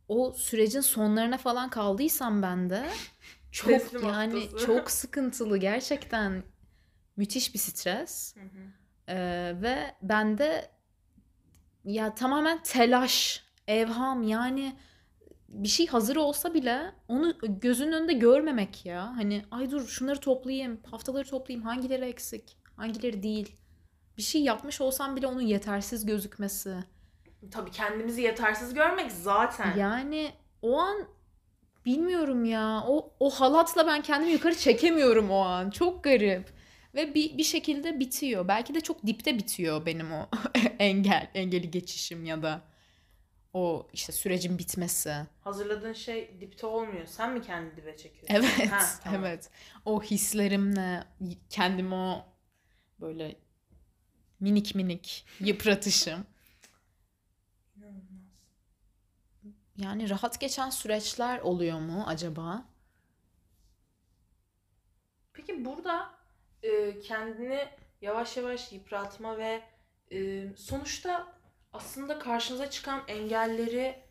O 0.09 0.33
sürecin 0.33 0.81
sonlarına 0.81 1.39
falan 1.39 1.71
kaldıysam 1.71 2.43
ben 2.43 2.71
de 2.71 2.91
çok 3.53 3.69
Teslim 3.69 4.03
yani 4.03 4.41
haftası. 4.41 4.67
çok 4.67 4.91
sıkıntılı 5.01 5.59
gerçekten 5.59 6.43
müthiş 7.17 7.55
bir 7.55 7.59
stres. 7.59 8.37
Hı 8.37 8.41
hı. 8.41 8.73
Ee, 9.09 9.63
ve 9.63 9.95
bende 10.03 10.71
ya 11.85 12.15
tamamen 12.15 12.63
telaş, 12.63 13.45
evham 13.69 14.23
yani 14.23 14.77
bir 15.49 15.69
şey 15.69 15.87
hazır 15.87 16.17
olsa 16.17 16.55
bile 16.55 16.95
onu 17.09 17.35
gözünün 17.43 17.93
önünde 17.93 18.13
görmemek 18.13 18.87
ya. 18.87 19.17
Hani 19.17 19.45
ay 19.51 19.71
dur 19.71 19.87
şunları 19.87 20.21
toplayayım, 20.21 20.81
haftaları 20.91 21.29
toplayayım, 21.29 21.67
hangileri 21.67 22.05
eksik, 22.05 22.59
hangileri 22.77 23.23
değil. 23.23 23.57
Bir 24.17 24.23
şey 24.23 24.43
yapmış 24.43 24.81
olsam 24.81 25.17
bile 25.17 25.27
onun 25.27 25.41
yetersiz 25.41 26.07
gözükmesi. 26.07 26.77
Tabii 27.51 27.71
kendimizi 27.71 28.23
yetersiz 28.23 28.75
görmek 28.75 29.13
zaten. 29.13 29.77
Yani 29.77 30.33
o 30.63 30.79
an 30.79 31.07
bilmiyorum 31.87 32.45
ya. 32.45 32.85
O 32.87 33.15
o 33.21 33.31
halatla 33.31 33.87
ben 33.87 34.03
kendimi 34.03 34.33
yukarı 34.33 34.55
çekemiyorum 34.55 35.31
o 35.31 35.39
an. 35.39 35.71
Çok 35.71 36.05
garip. 36.05 36.53
Ve 36.95 37.15
bir, 37.15 37.39
bir 37.39 37.45
şekilde 37.45 38.01
bitiyor. 38.01 38.49
Belki 38.49 38.75
de 38.75 38.81
çok 38.81 39.07
dipte 39.07 39.39
bitiyor 39.39 39.87
benim 39.87 40.13
o 40.13 40.29
engel, 40.79 41.31
engeli 41.35 41.71
geçişim 41.71 42.25
ya 42.25 42.43
da 42.43 42.61
o 43.53 43.87
işte 43.93 44.13
sürecin 44.13 44.59
bitmesi. 44.59 45.15
Hazırladığın 45.41 45.93
şey 45.93 46.41
dipte 46.41 46.67
olmuyor. 46.67 47.07
Sen 47.07 47.33
mi 47.33 47.43
kendi 47.43 47.77
dibe 47.77 47.97
çekiyorsun? 47.97 48.35
Evet, 48.35 48.73
Ha, 48.73 48.79
tamam. 49.05 49.25
evet. 49.25 49.51
O 49.85 50.03
hislerimle 50.03 51.05
kendimi 51.51 51.95
o 51.95 52.25
böyle 53.01 53.37
minik 54.41 54.75
minik 54.75 55.27
yıpratışım. 55.41 56.27
İnanılmaz. 57.77 58.03
Yani 59.83 60.11
rahat 60.11 60.41
geçen 60.41 60.71
süreçler 60.71 61.39
oluyor 61.39 61.79
mu 61.79 62.05
acaba? 62.07 62.65
Peki 65.33 65.65
burada 65.65 66.15
e, 66.63 67.01
kendini 67.01 67.69
yavaş 68.01 68.37
yavaş 68.37 68.73
yıpratma 68.73 69.39
ve 69.39 69.63
e, 70.13 70.47
sonuçta 70.57 71.35
aslında 71.73 72.19
karşınıza 72.19 72.71
çıkan 72.71 73.03
engelleri 73.09 74.03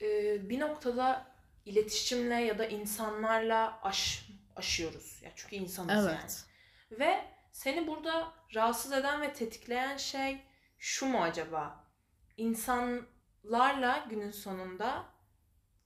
e, 0.00 0.38
bir 0.50 0.60
noktada 0.60 1.26
iletişimle 1.64 2.34
ya 2.34 2.58
da 2.58 2.66
insanlarla 2.66 3.80
aş, 3.82 4.28
aşıyoruz. 4.56 5.22
Ya 5.22 5.30
çünkü 5.36 5.56
insanız 5.56 6.06
yani. 6.06 6.18
Evet. 6.20 6.44
Ve 6.90 7.24
seni 7.52 7.86
burada 7.86 8.32
rahatsız 8.54 8.92
eden 8.92 9.22
ve 9.22 9.32
tetikleyen 9.32 9.96
şey 9.96 10.42
şu 10.78 11.06
mu 11.06 11.22
acaba? 11.22 11.84
İnsanlarla 13.48 14.06
günün 14.10 14.30
sonunda 14.30 15.04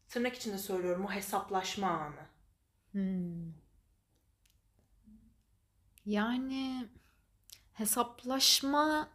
tırnak 0.09 0.35
içinde 0.35 0.59
söylüyorum 0.59 1.05
o 1.05 1.11
hesaplaşma 1.11 1.89
anı. 1.89 2.27
Hmm. 2.93 3.53
Yani 6.07 6.89
hesaplaşma 7.73 9.09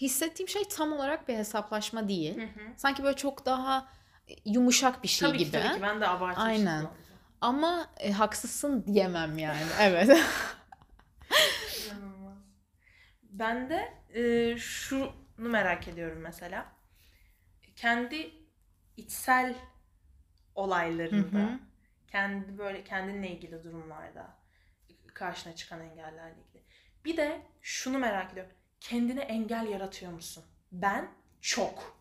hissettiğim 0.00 0.48
şey 0.48 0.68
tam 0.68 0.92
olarak 0.92 1.28
bir 1.28 1.34
hesaplaşma 1.34 2.08
değil. 2.08 2.48
Sanki 2.76 3.02
böyle 3.02 3.16
çok 3.16 3.46
daha 3.46 3.88
yumuşak 4.44 5.02
bir 5.02 5.08
şey 5.08 5.28
tabii 5.28 5.38
gibi. 5.38 5.50
ki 5.50 5.62
tabii 5.62 5.74
ki 5.74 5.82
ben 5.82 6.00
de 6.00 6.08
abartmışım. 6.08 6.48
Aynen. 6.50 6.82
zaten. 6.82 6.96
Ama 7.40 7.86
e, 7.96 8.12
haksızsın 8.12 8.86
diyemem 8.86 9.38
yani. 9.38 9.60
Evet. 9.80 10.18
Ben 13.22 13.70
de 13.70 13.94
e, 14.14 14.56
şunu 14.58 15.12
merak 15.36 15.88
ediyorum 15.88 16.18
mesela. 16.18 16.79
Kendi 17.80 18.30
içsel 18.96 19.54
olaylarında, 20.54 21.38
Hı 21.38 21.42
hı. 21.42 21.58
kendi 22.08 22.58
böyle 22.58 22.84
kendinle 22.84 23.30
ilgili 23.30 23.64
durumlarda 23.64 24.36
karşına 25.14 25.54
çıkan 25.56 25.80
engellerle 25.80 26.40
ilgili. 26.48 26.64
Bir 27.04 27.16
de 27.16 27.42
şunu 27.60 27.98
merak 27.98 28.32
ediyorum. 28.32 28.52
Kendine 28.80 29.20
engel 29.20 29.68
yaratıyor 29.68 30.12
musun? 30.12 30.44
Ben 30.72 31.10
çok. 31.40 32.00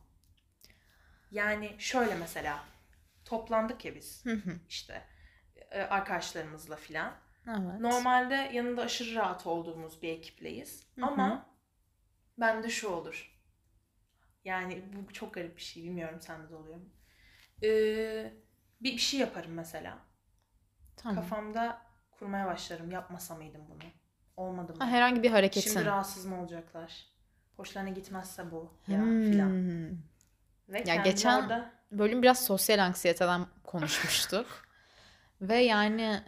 Yani 1.31 1.75
şöyle 1.79 2.15
mesela 2.15 2.63
toplandık 3.25 3.85
ya 3.85 3.95
biz 3.95 4.25
Hı 4.25 4.33
hı. 4.33 4.59
işte 4.69 5.03
e, 5.71 5.81
arkadaşlarımızla 5.81 6.75
filan. 6.75 7.13
evet. 7.47 7.79
Normalde 7.79 8.35
yanında 8.53 8.81
aşırı 8.81 9.15
rahat 9.15 9.47
olduğumuz 9.47 10.01
bir 10.01 10.09
ekipleyiz. 10.09 10.87
Hı 10.95 11.01
hı. 11.01 11.05
Ama 11.05 11.49
bende 12.37 12.69
şu 12.69 12.89
olur. 12.89 13.38
Yani 14.45 14.83
bu 14.93 15.13
çok 15.13 15.33
garip 15.33 15.57
bir 15.57 15.61
şey. 15.61 15.83
Bilmiyorum 15.83 16.21
sende 16.21 16.49
de 16.49 16.55
oluyor 16.55 16.75
mu? 16.75 16.89
Ee, 17.63 18.33
bir, 18.81 18.91
bir 18.93 18.97
şey 18.97 19.19
yaparım 19.19 19.51
mesela. 19.53 19.97
Tamam. 20.97 21.15
Kafamda 21.15 21.81
kurmaya 22.11 22.45
başlarım. 22.47 22.91
Yapmasa 22.91 23.35
mıydım 23.35 23.61
bunu? 23.69 23.89
Olmadı 24.37 24.73
mı? 24.73 24.83
Ha, 24.83 24.89
herhangi 24.89 25.23
bir 25.23 25.31
hareketin. 25.31 25.71
Şimdi 25.71 25.85
rahatsız 25.85 26.25
mı 26.25 26.41
olacaklar? 26.41 27.05
Hoşlarına 27.57 27.89
gitmezse 27.89 28.51
bu 28.51 28.73
ya 28.87 28.97
Hmm. 28.99 29.31
filan. 29.31 29.51
Ve 30.69 30.83
kendimi 30.83 31.03
geçen- 31.03 31.41
orada 31.41 31.71
bölüm 31.91 32.21
biraz 32.21 32.45
sosyal 32.45 32.79
anksiyeteden 32.79 33.45
konuşmuştuk. 33.63 34.45
Ve 35.41 35.57
yani 35.57 36.19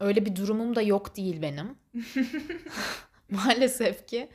öyle 0.00 0.26
bir 0.26 0.36
durumum 0.36 0.76
da 0.76 0.82
yok 0.82 1.16
değil 1.16 1.42
benim. 1.42 1.78
Maalesef 3.30 4.06
ki 4.06 4.30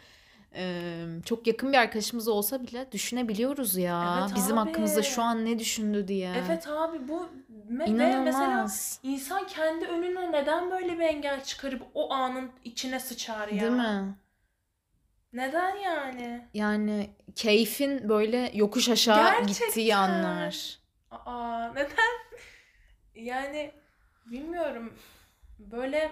çok 1.25 1.47
yakın 1.47 1.73
bir 1.73 1.77
arkadaşımız 1.77 2.27
olsa 2.27 2.63
bile 2.63 2.91
düşünebiliyoruz 2.91 3.77
ya. 3.77 4.19
Evet 4.21 4.35
Bizim 4.35 4.57
abi. 4.57 4.67
hakkımızda 4.69 5.03
şu 5.03 5.21
an 5.21 5.45
ne 5.45 5.59
düşündü 5.59 6.07
diye. 6.07 6.33
Evet 6.45 6.67
abi 6.67 7.07
bu 7.07 7.23
ve 7.23 7.85
mesela 7.85 8.15
İnanılmaz. 8.15 8.99
insan 9.03 9.47
kendi 9.47 9.85
önüne 9.85 10.31
neden 10.31 10.71
böyle 10.71 10.99
bir 10.99 11.03
engel 11.03 11.43
çıkarıp 11.43 11.81
o 11.93 12.13
anın 12.13 12.51
içine 12.63 12.99
sıçar 12.99 13.47
ya? 13.47 13.59
Değil 13.61 13.71
mi? 13.71 14.15
Neden 15.33 15.75
yani? 15.75 16.47
Yani 16.53 17.09
keyfin 17.35 18.09
böyle 18.09 18.51
yokuş 18.53 18.89
aşağı 18.89 19.17
Gerçekten. 19.39 19.67
gittiği 19.67 19.95
anlar. 19.95 20.79
Aa 21.11 21.67
neden? 21.73 22.17
Yani 23.15 23.71
bilmiyorum. 24.25 24.93
Böyle 25.59 26.11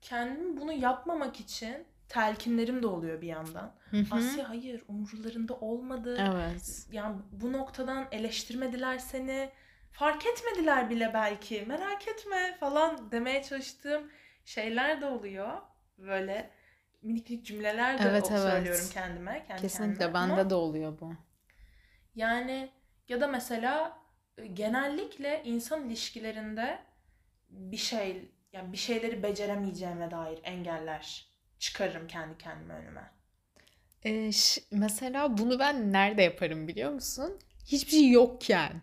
kendimi 0.00 0.60
bunu 0.60 0.72
yapmamak 0.72 1.40
için 1.40 1.84
telkinlerim 2.14 2.82
de 2.82 2.86
oluyor 2.86 3.20
bir 3.20 3.26
yandan. 3.26 3.74
Hı 3.90 3.96
hı. 3.96 4.14
Asya 4.14 4.48
hayır 4.48 4.84
umurlarında 4.88 5.54
olmadı. 5.54 6.16
Evet. 6.32 6.86
Yani 6.92 7.16
bu 7.32 7.52
noktadan 7.52 8.06
eleştirmediler 8.12 8.98
seni. 8.98 9.50
Fark 9.92 10.26
etmediler 10.26 10.90
bile 10.90 11.10
belki. 11.14 11.64
Merak 11.68 12.08
etme 12.08 12.56
falan 12.60 13.12
demeye 13.12 13.42
çalıştığım 13.42 14.10
şeyler 14.44 15.00
de 15.00 15.06
oluyor. 15.06 15.60
Böyle 15.98 16.50
minik 17.02 17.30
minik 17.30 17.46
cümleler 17.46 17.98
de 17.98 18.02
Evet, 18.08 18.28
evet. 18.30 18.42
söylüyorum 18.42 18.86
kendime. 18.92 19.44
Kendi 19.48 19.62
Kesinlikle 19.62 19.98
kendime. 19.98 20.14
bende 20.14 20.32
Ama 20.32 20.50
de 20.50 20.54
oluyor 20.54 21.00
bu. 21.00 21.12
Yani 22.14 22.70
ya 23.08 23.20
da 23.20 23.26
mesela 23.26 23.98
e, 24.38 24.46
genellikle 24.46 25.42
insan 25.44 25.88
ilişkilerinde 25.88 26.78
bir 27.48 27.76
şey 27.76 28.32
yani 28.52 28.72
bir 28.72 28.76
şeyleri 28.76 29.22
beceremeyeceğime 29.22 30.10
dair 30.10 30.40
engeller 30.44 31.33
çıkarırım 31.64 32.06
kendi 32.06 32.38
kendime 32.38 32.74
önüme. 32.74 33.10
Ee, 34.06 34.30
mesela 34.70 35.38
bunu 35.38 35.58
ben 35.58 35.92
nerede 35.92 36.22
yaparım 36.22 36.68
biliyor 36.68 36.92
musun? 36.92 37.38
Hiçbir 37.66 37.90
şey 37.90 38.10
yokken. 38.10 38.82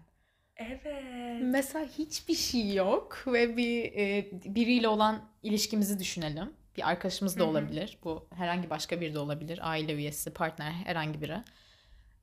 Evet. 0.55 1.41
Mesela 1.41 1.85
hiçbir 1.85 2.35
şey 2.35 2.73
yok 2.73 3.23
ve 3.27 3.57
bir 3.57 3.83
e, 3.83 4.29
biriyle 4.55 4.87
olan 4.87 5.29
ilişkimizi 5.43 5.99
düşünelim. 5.99 6.53
Bir 6.77 6.89
arkadaşımız 6.89 7.39
da 7.39 7.45
olabilir. 7.45 7.97
Bu 8.03 8.27
herhangi 8.35 8.69
başka 8.69 9.01
biri 9.01 9.13
de 9.13 9.19
olabilir. 9.19 9.59
Aile 9.61 9.93
üyesi, 9.93 10.33
partner, 10.33 10.71
herhangi 10.71 11.21
biri. 11.21 11.37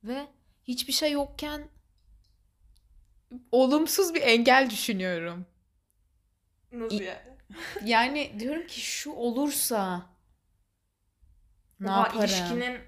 Ve 0.03 0.27
hiçbir 0.63 0.93
şey 0.93 1.11
yokken 1.11 1.61
olumsuz 3.51 4.13
bir 4.13 4.21
engel 4.21 4.69
düşünüyorum. 4.69 5.45
Nasıl 6.71 7.01
yani? 7.01 7.19
Yani 7.85 8.31
diyorum 8.39 8.67
ki 8.67 8.81
şu 8.81 9.11
olursa 9.11 10.09
ne 11.79 11.89
Oha, 11.89 11.97
yaparım? 11.97 12.19
ilişkinin 12.19 12.79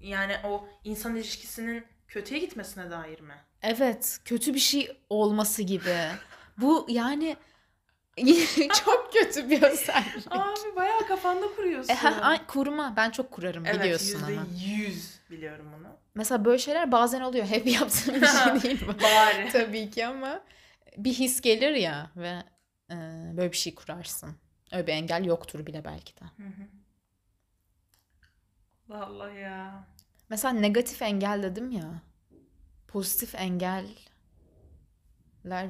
yani 0.00 0.36
o 0.44 0.68
insan 0.84 1.16
ilişkisinin 1.16 1.84
kötüye 2.08 2.40
gitmesine 2.40 2.90
dair 2.90 3.20
mi? 3.20 3.34
Evet, 3.62 4.18
kötü 4.24 4.54
bir 4.54 4.58
şey 4.58 4.96
olması 5.10 5.62
gibi. 5.62 5.96
Bu 6.58 6.86
yani 6.88 7.36
çok 8.84 9.12
kötü 9.12 9.50
bir 9.50 9.62
özellik. 9.62 10.26
Abi 10.30 10.76
bayağı 10.76 11.06
kafanda 11.08 11.46
kuruyorsun. 11.56 11.92
E, 11.92 11.96
ha, 11.96 12.14
ay, 12.22 12.46
kurma. 12.46 12.94
Ben 12.96 13.10
çok 13.10 13.30
kurarım 13.30 13.66
evet 13.66 13.80
biliyorsun 13.80 14.22
ama. 14.22 14.46
yüz 14.66 15.20
biliyorum 15.30 15.66
onu. 15.78 15.88
Mesela 16.14 16.44
böyle 16.44 16.58
şeyler 16.58 16.92
bazen 16.92 17.20
oluyor. 17.20 17.46
Hep 17.46 17.66
yaptığım 17.66 18.14
bir 18.14 18.26
şey 18.26 18.62
değil 18.62 18.84
bu. 18.88 19.02
Bari. 19.02 19.48
Tabii 19.52 19.90
ki 19.90 20.06
ama 20.06 20.40
bir 20.96 21.12
his 21.12 21.40
gelir 21.40 21.72
ya 21.72 22.10
ve 22.16 22.42
e, 22.90 22.94
böyle 23.36 23.52
bir 23.52 23.56
şey 23.56 23.74
kurarsın. 23.74 24.36
Öyle 24.72 24.86
bir 24.86 24.92
engel 24.92 25.24
yoktur 25.24 25.66
bile 25.66 25.84
belki 25.84 26.16
de. 26.16 26.24
Hı 26.24 26.42
hı. 26.48 26.83
Allah 28.90 29.06
Allah 29.06 29.30
ya. 29.30 29.84
Mesela 30.28 30.54
negatif 30.54 31.02
engel 31.02 31.42
dedim 31.42 31.70
ya. 31.70 32.02
Pozitif 32.88 33.34
engeller 33.34 33.94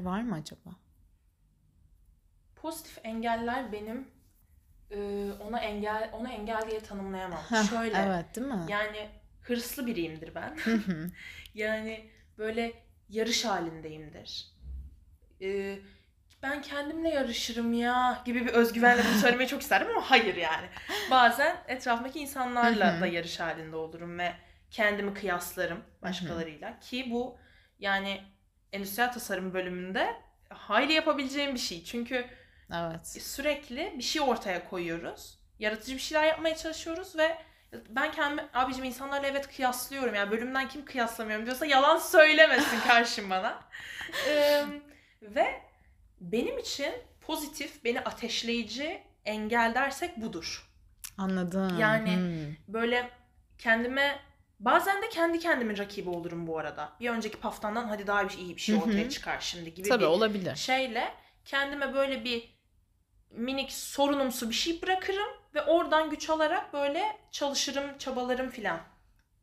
var 0.02 0.22
mı 0.22 0.34
acaba? 0.34 0.70
Pozitif 2.56 2.98
engeller 3.04 3.72
benim 3.72 4.08
e, 4.90 5.30
ona 5.40 5.60
engel 5.60 6.10
ona 6.12 6.32
engel 6.32 6.70
diye 6.70 6.80
tanımlayamam. 6.80 7.42
Şöyle 7.70 7.96
Evet 7.98 8.36
değil 8.36 8.46
mi? 8.46 8.66
yani 8.68 9.08
hırslı 9.42 9.86
biriyimdir 9.86 10.34
ben. 10.34 10.56
Hı 10.64 10.74
hı. 10.74 11.10
yani 11.54 12.10
böyle 12.38 12.72
yarış 13.08 13.44
halindeyimdir. 13.44 14.54
E, 15.40 15.78
ben 16.44 16.62
kendimle 16.62 17.08
yarışırım 17.08 17.72
ya 17.72 18.22
gibi 18.24 18.46
bir 18.46 18.52
özgüvenle 18.52 19.02
bunu 19.04 19.20
söylemeyi 19.20 19.48
çok 19.48 19.62
isterdim 19.62 19.88
ama 19.90 20.10
hayır 20.10 20.36
yani. 20.36 20.66
Bazen 21.10 21.56
etrafımdaki 21.68 22.20
insanlarla 22.20 23.00
da 23.00 23.06
yarış 23.06 23.40
halinde 23.40 23.76
olurum 23.76 24.18
ve 24.18 24.32
kendimi 24.70 25.14
kıyaslarım 25.14 25.84
başkalarıyla 26.02 26.80
ki 26.80 27.06
bu 27.10 27.38
yani 27.78 28.22
endüstriyel 28.72 29.12
tasarım 29.12 29.54
bölümünde 29.54 30.16
hayli 30.48 30.92
yapabileceğim 30.92 31.54
bir 31.54 31.60
şey. 31.60 31.84
Çünkü 31.84 32.26
Evet. 32.74 33.06
sürekli 33.08 33.94
bir 33.98 34.02
şey 34.02 34.22
ortaya 34.22 34.68
koyuyoruz. 34.70 35.38
Yaratıcı 35.58 35.94
bir 35.94 36.00
şeyler 36.00 36.24
yapmaya 36.24 36.56
çalışıyoruz 36.56 37.16
ve 37.18 37.38
ben 37.88 38.12
kendimi 38.12 38.48
abicim 38.54 38.84
insanlarla 38.84 39.26
evet 39.26 39.56
kıyaslıyorum. 39.56 40.14
Yani 40.14 40.30
bölümden 40.30 40.68
kim 40.68 40.84
kıyaslamıyorum 40.84 41.46
diyorsa 41.46 41.66
yalan 41.66 41.98
söylemesin 41.98 42.80
karşım 42.80 43.30
bana. 43.30 43.64
Ee, 44.28 44.64
ve 45.22 45.60
benim 46.20 46.58
için 46.58 46.92
pozitif, 47.20 47.84
beni 47.84 48.00
ateşleyici 48.00 49.02
engel 49.24 49.74
dersek 49.74 50.16
budur. 50.16 50.70
Anladım. 51.18 51.78
Yani- 51.78 52.16
Hmm. 52.16 52.54
Böyle 52.74 53.10
kendime 53.58 54.18
bazen 54.60 55.02
de 55.02 55.08
kendi 55.08 55.38
kendimin 55.38 55.78
rakibi 55.78 56.10
olurum 56.10 56.46
bu 56.46 56.58
arada. 56.58 56.92
Bir 57.00 57.10
önceki 57.10 57.36
paftandan 57.40 57.88
hadi 57.88 58.06
daha 58.06 58.28
bir 58.28 58.38
iyi 58.38 58.56
bir 58.56 58.60
şey 58.60 58.74
ortaya 58.74 59.08
çıkar 59.10 59.40
şimdi 59.40 59.74
gibi 59.74 59.88
Tabii 59.88 60.02
bir 60.02 60.08
olabilir. 60.08 60.56
şeyle 60.56 61.14
kendime 61.44 61.94
böyle 61.94 62.24
bir 62.24 62.54
minik 63.30 63.72
sorunumsu 63.72 64.48
bir 64.50 64.54
şey 64.54 64.82
bırakırım 64.82 65.28
ve 65.54 65.62
oradan 65.62 66.10
güç 66.10 66.30
alarak 66.30 66.72
böyle 66.72 67.02
çalışırım, 67.30 67.98
çabalarım 67.98 68.50
filan. 68.50 68.80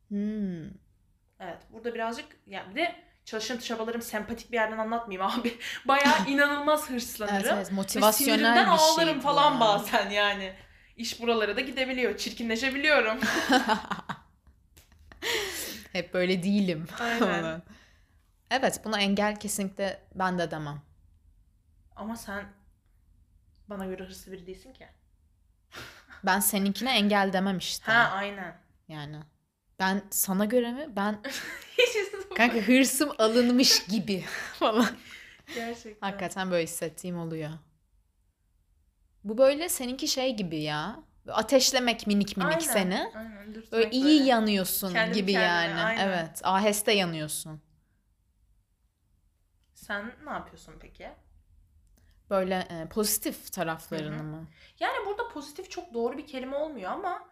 Hmm. 0.07 0.63
Evet, 1.39 1.57
burada 1.69 1.93
birazcık 1.93 2.25
yani 2.47 2.69
bir 2.69 2.75
de 2.81 2.95
çalışırım, 3.25 3.61
çabalarım 3.61 4.01
sempatik 4.01 4.51
bir 4.51 4.57
yerden 4.57 4.77
anlatmayayım 4.77 5.31
abi. 5.39 5.57
Bayağı 5.85 6.15
inanılmaz 6.27 6.89
hırslanırım. 6.89 7.35
Evet, 7.35 7.51
evet 7.55 7.71
Ve 7.71 7.75
motivasyonel 7.75 8.55
bir 8.55 8.77
şey 8.77 8.87
ağlarım 8.87 9.17
bu 9.17 9.21
falan 9.21 9.53
ya. 9.53 9.59
bazen 9.59 10.09
yani. 10.09 10.53
İş 10.97 11.21
buralara 11.21 11.55
da 11.55 11.61
gidebiliyor. 11.61 12.17
Çirkinleşebiliyorum. 12.17 13.19
Hep 15.93 16.13
böyle 16.13 16.43
değilim. 16.43 16.87
Aynen. 16.99 17.61
evet 18.51 18.81
buna 18.85 18.99
engel 19.01 19.39
kesinlikle 19.39 20.03
ben 20.15 20.39
de 20.39 20.51
demem. 20.51 20.81
Ama 21.95 22.15
sen 22.15 22.45
bana 23.67 23.85
göre 23.85 24.03
hırslı 24.03 24.31
biri 24.31 24.47
değilsin 24.47 24.73
ki. 24.73 24.87
Ben 26.23 26.39
seninkine 26.39 26.91
engel 26.97 27.33
demem 27.33 27.57
işte. 27.57 27.91
Ha 27.91 28.11
aynen. 28.13 28.57
Yani. 28.87 29.17
Ben 29.79 30.01
sana 30.11 30.45
göre 30.45 30.71
mi? 30.71 30.95
Ben 30.95 31.19
Hiç 31.77 31.95
kanka 32.35 32.57
hırsım 32.57 33.11
alınmış 33.19 33.85
gibi 33.87 34.21
falan. 34.59 34.87
Gerçekten. 35.55 36.07
Hakikaten 36.07 36.51
böyle 36.51 36.63
hissettiğim 36.63 37.19
oluyor. 37.19 37.49
Bu 39.23 39.37
böyle 39.37 39.69
seninki 39.69 40.07
şey 40.07 40.35
gibi 40.35 40.61
ya. 40.61 41.03
Ateşlemek 41.27 42.07
minik 42.07 42.37
minik 42.37 42.51
Aynen, 42.51 42.59
seni. 42.59 43.11
Aynen. 43.15 43.55
Böyle 43.71 43.89
iyi 43.91 44.03
böyle. 44.19 44.29
yanıyorsun 44.29 44.93
Kendim 44.93 45.13
gibi 45.13 45.31
kendime, 45.31 45.47
yani. 45.47 45.81
aynen. 45.83 46.07
Evet. 46.07 46.41
Aheste 46.43 46.91
yanıyorsun. 46.91 47.61
Sen 49.73 50.11
ne 50.25 50.29
yapıyorsun 50.29 50.73
peki? 50.79 51.09
Böyle 52.29 52.55
e, 52.69 52.87
pozitif 52.89 53.53
taraflarını 53.53 54.15
Hı 54.15 54.19
hı. 54.19 54.23
mı? 54.23 54.47
Yani 54.79 55.05
burada 55.05 55.27
pozitif 55.29 55.71
çok 55.71 55.93
doğru 55.93 56.17
bir 56.17 56.27
kelime 56.27 56.55
olmuyor 56.55 56.91
ama 56.91 57.29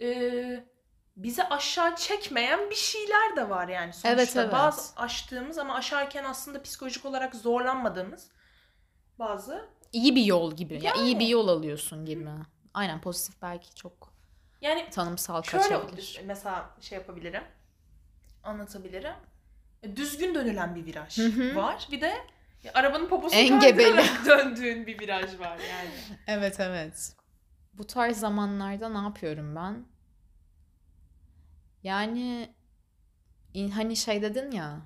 e, 0.00 0.08
bizi 1.16 1.44
aşağı 1.44 1.96
çekmeyen 1.96 2.70
bir 2.70 2.74
şeyler 2.74 3.36
de 3.36 3.50
var 3.50 3.68
yani 3.68 3.92
sonuçta. 3.92 4.08
Evet, 4.08 4.36
evet. 4.36 4.52
Bazı 4.52 4.96
aştığımız 4.96 5.58
ama 5.58 5.74
aşarken 5.74 6.24
aslında 6.24 6.62
psikolojik 6.62 7.04
olarak 7.04 7.34
zorlanmadığımız 7.34 8.28
bazı. 9.18 9.68
İyi 9.92 10.16
bir 10.16 10.24
yol 10.24 10.56
gibi. 10.56 10.74
Ya 10.84 10.94
iyi 10.94 11.08
Yani. 11.10 11.18
bir 11.20 11.26
yol 11.26 11.48
alıyorsun 11.48 12.04
gibi. 12.06 12.28
Aynen 12.74 13.00
pozitif 13.00 13.42
belki 13.42 13.74
çok 13.74 14.12
Yani 14.60 14.90
tanımsal 14.90 15.42
şöyle 15.42 15.62
kaçabilir. 15.62 16.20
mesela 16.24 16.70
şey 16.80 16.98
yapabilirim, 16.98 17.44
anlatabilirim. 18.42 19.14
E, 19.82 19.96
Düzgün 19.96 20.34
dönülen 20.34 20.74
bir 20.74 20.86
viraj 20.86 21.18
Hı 21.18 21.26
hı. 21.26 21.56
var. 21.56 21.88
Bir 21.90 22.00
de 22.00 22.14
arabanın 22.74 23.08
poposunu 23.08 23.40
Engebeli. 23.40 24.02
döndüğün 24.26 24.86
bir 24.86 24.98
viraj 25.00 25.38
var 25.40 25.58
yani. 25.70 25.90
Evet 26.26 26.60
evet. 26.60 27.12
Bu 27.72 27.86
tarz 27.86 28.16
zamanlarda 28.20 28.88
ne 28.88 28.98
yapıyorum 28.98 29.56
ben? 29.56 29.84
Yani 31.82 32.54
hani 33.72 33.96
şey 33.96 34.22
dedin 34.22 34.50
ya 34.50 34.80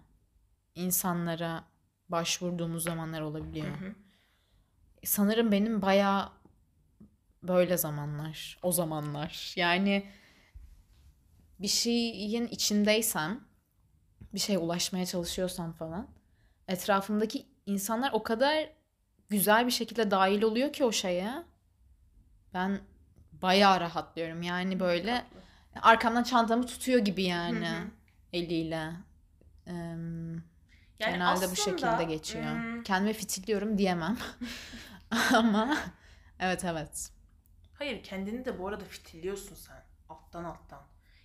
insanlara 0.74 1.64
başvurduğumuz 2.08 2.84
zamanlar 2.84 3.20
olabiliyor. 3.20 3.80
Hı 3.80 3.86
hı. 3.86 3.94
Sanırım 5.04 5.52
benim 5.52 5.82
bayağı 5.82 6.32
böyle 7.42 7.76
zamanlar, 7.76 8.58
o 8.62 8.72
zamanlar. 8.72 9.52
Yani 9.56 10.06
bir 11.60 11.68
şeyin 11.68 12.46
içindeysem, 12.46 13.40
bir 14.34 14.38
şeye 14.38 14.58
ulaşmaya 14.58 15.06
çalışıyorsam 15.06 15.72
falan, 15.72 16.08
etrafımdaki 16.68 17.46
insanlar 17.66 18.12
o 18.12 18.22
kadar 18.22 18.70
güzel 19.28 19.66
bir 19.66 19.70
şekilde 19.70 20.10
dahil 20.10 20.42
oluyor 20.42 20.72
ki 20.72 20.84
o 20.84 20.92
şeye. 20.92 21.32
Ben 22.54 22.80
bayağı 23.32 23.80
rahatlıyorum. 23.80 24.42
Yani 24.42 24.80
böyle 24.80 25.14
Tatlı. 25.14 25.45
Arkamdan 25.82 26.22
çantamı 26.22 26.66
tutuyor 26.66 26.98
gibi 26.98 27.22
yani 27.22 27.68
Hı 27.68 27.72
hı. 27.72 27.84
eliyle. 28.32 28.90
Em, 29.66 30.32
Yani 30.98 31.12
Genelde 31.12 31.40
bu 31.46 31.52
aslında, 31.52 31.56
şekilde 31.78 32.04
geçiyor. 32.04 32.44
hmm, 32.54 32.82
Kendime 32.82 33.12
fitilliyorum 33.12 33.78
diyemem. 33.78 34.16
Ama 35.34 35.76
evet 36.40 36.64
evet. 36.64 37.10
Hayır 37.74 38.02
kendini 38.02 38.44
de 38.44 38.58
bu 38.58 38.68
arada 38.68 38.84
fitilliyorsun 38.84 39.54
sen. 39.54 39.82
Alttan 40.08 40.44
alttan. 40.44 40.80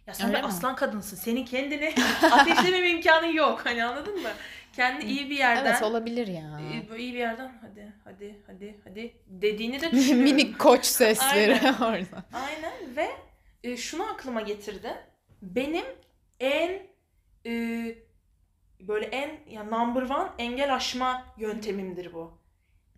Ya 0.07 0.13
sen 0.13 0.27
Öyle 0.27 0.37
bir 0.37 0.41
mi? 0.43 0.47
aslan 0.47 0.75
kadınsın. 0.75 1.17
Senin 1.17 1.45
kendini 1.45 1.93
ateşlememe 2.31 2.89
imkanın 2.89 3.27
yok. 3.33 3.61
Hani 3.65 3.83
anladın 3.85 4.21
mı? 4.21 4.29
Kendi 4.73 5.05
iyi 5.05 5.29
bir 5.29 5.37
yerden. 5.37 5.65
Evet 5.71 5.83
olabilir 5.83 6.27
ya. 6.27 6.59
iyi, 6.59 6.89
böyle 6.89 7.03
iyi 7.03 7.13
bir 7.13 7.17
yerden 7.19 7.57
hadi 7.61 7.93
hadi 8.03 8.39
hadi 8.47 8.79
hadi 8.83 9.13
dediğini 9.27 9.81
de 9.81 9.91
düşünüyorum. 9.91 10.23
Minik 10.37 10.59
koç 10.59 10.85
sesleri 10.85 11.53
orada. 11.83 12.23
Aynen 12.33 12.95
ve 12.95 13.09
e, 13.63 13.77
şunu 13.77 14.03
aklıma 14.03 14.41
getirdi. 14.41 14.97
Benim 15.41 15.85
en 16.39 16.87
e, 17.45 17.51
böyle 18.79 19.05
en 19.05 19.49
ya 19.49 19.63
number 19.63 20.01
one 20.01 20.29
engel 20.37 20.75
aşma 20.75 21.25
yöntemimdir 21.37 22.13
bu. 22.13 22.41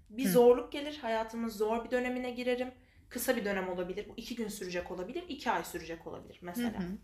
Bir 0.09 0.25
Hı. 0.25 0.31
zorluk 0.31 0.71
gelir, 0.71 0.97
hayatımın 1.01 1.49
zor 1.49 1.85
bir 1.85 1.91
dönemine 1.91 2.31
girerim. 2.31 2.71
Kısa 3.09 3.35
bir 3.35 3.45
dönem 3.45 3.69
olabilir. 3.69 4.09
Bu 4.09 4.13
iki 4.17 4.35
gün 4.35 4.47
sürecek 4.47 4.91
olabilir, 4.91 5.23
iki 5.29 5.51
ay 5.51 5.63
sürecek 5.63 6.07
olabilir 6.07 6.41
Hı 6.41 6.45
mesela. 6.45 6.79
hı. 6.79 6.97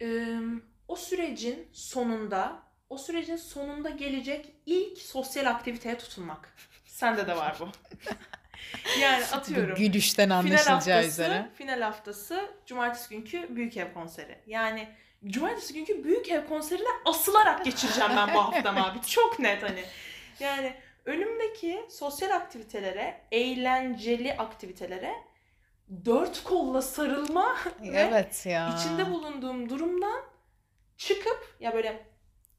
Ee, 0.00 0.38
o 0.88 0.96
sürecin 0.96 1.68
sonunda, 1.72 2.62
o 2.88 2.98
sürecin 2.98 3.36
sonunda 3.36 3.90
gelecek 3.90 4.52
ilk 4.66 4.98
sosyal 4.98 5.46
aktiviteye 5.50 5.98
tutunmak. 5.98 6.56
Sende 6.86 7.26
de 7.26 7.36
var 7.36 7.56
bu. 7.60 7.68
yani 9.00 9.24
atıyorum. 9.24 9.74
gülüşten 9.74 10.24
Final 10.24 10.38
anlaşılacağı 10.38 10.74
haftası, 10.74 11.08
üzere. 11.08 11.48
final 11.54 11.80
haftası 11.80 12.50
cumartesi 12.66 13.08
günkü 13.10 13.56
büyük 13.56 13.76
ev 13.76 13.92
konseri. 13.94 14.38
Yani 14.46 14.88
cumartesi 15.26 15.74
günkü 15.74 16.04
büyük 16.04 16.30
ev 16.30 16.46
konserine 16.46 16.88
asılarak 17.04 17.64
geçireceğim 17.64 18.10
ben 18.16 18.34
bu 18.34 18.38
haftamı 18.38 18.86
abi. 18.86 19.02
Çok 19.06 19.38
net 19.38 19.62
hani. 19.62 19.84
Yani 20.40 20.74
önümdeki 21.04 21.86
sosyal 21.90 22.30
aktivitelere, 22.30 23.20
eğlenceli 23.32 24.36
aktivitelere 24.36 25.14
dört 26.04 26.44
kolla 26.44 26.82
sarılma 26.82 27.56
ve 27.82 27.98
Evet 28.00 28.46
ya. 28.46 28.74
içinde 28.78 29.10
bulunduğum 29.10 29.68
durumdan 29.68 30.22
çıkıp 30.96 31.56
ya 31.60 31.74
böyle 31.74 32.06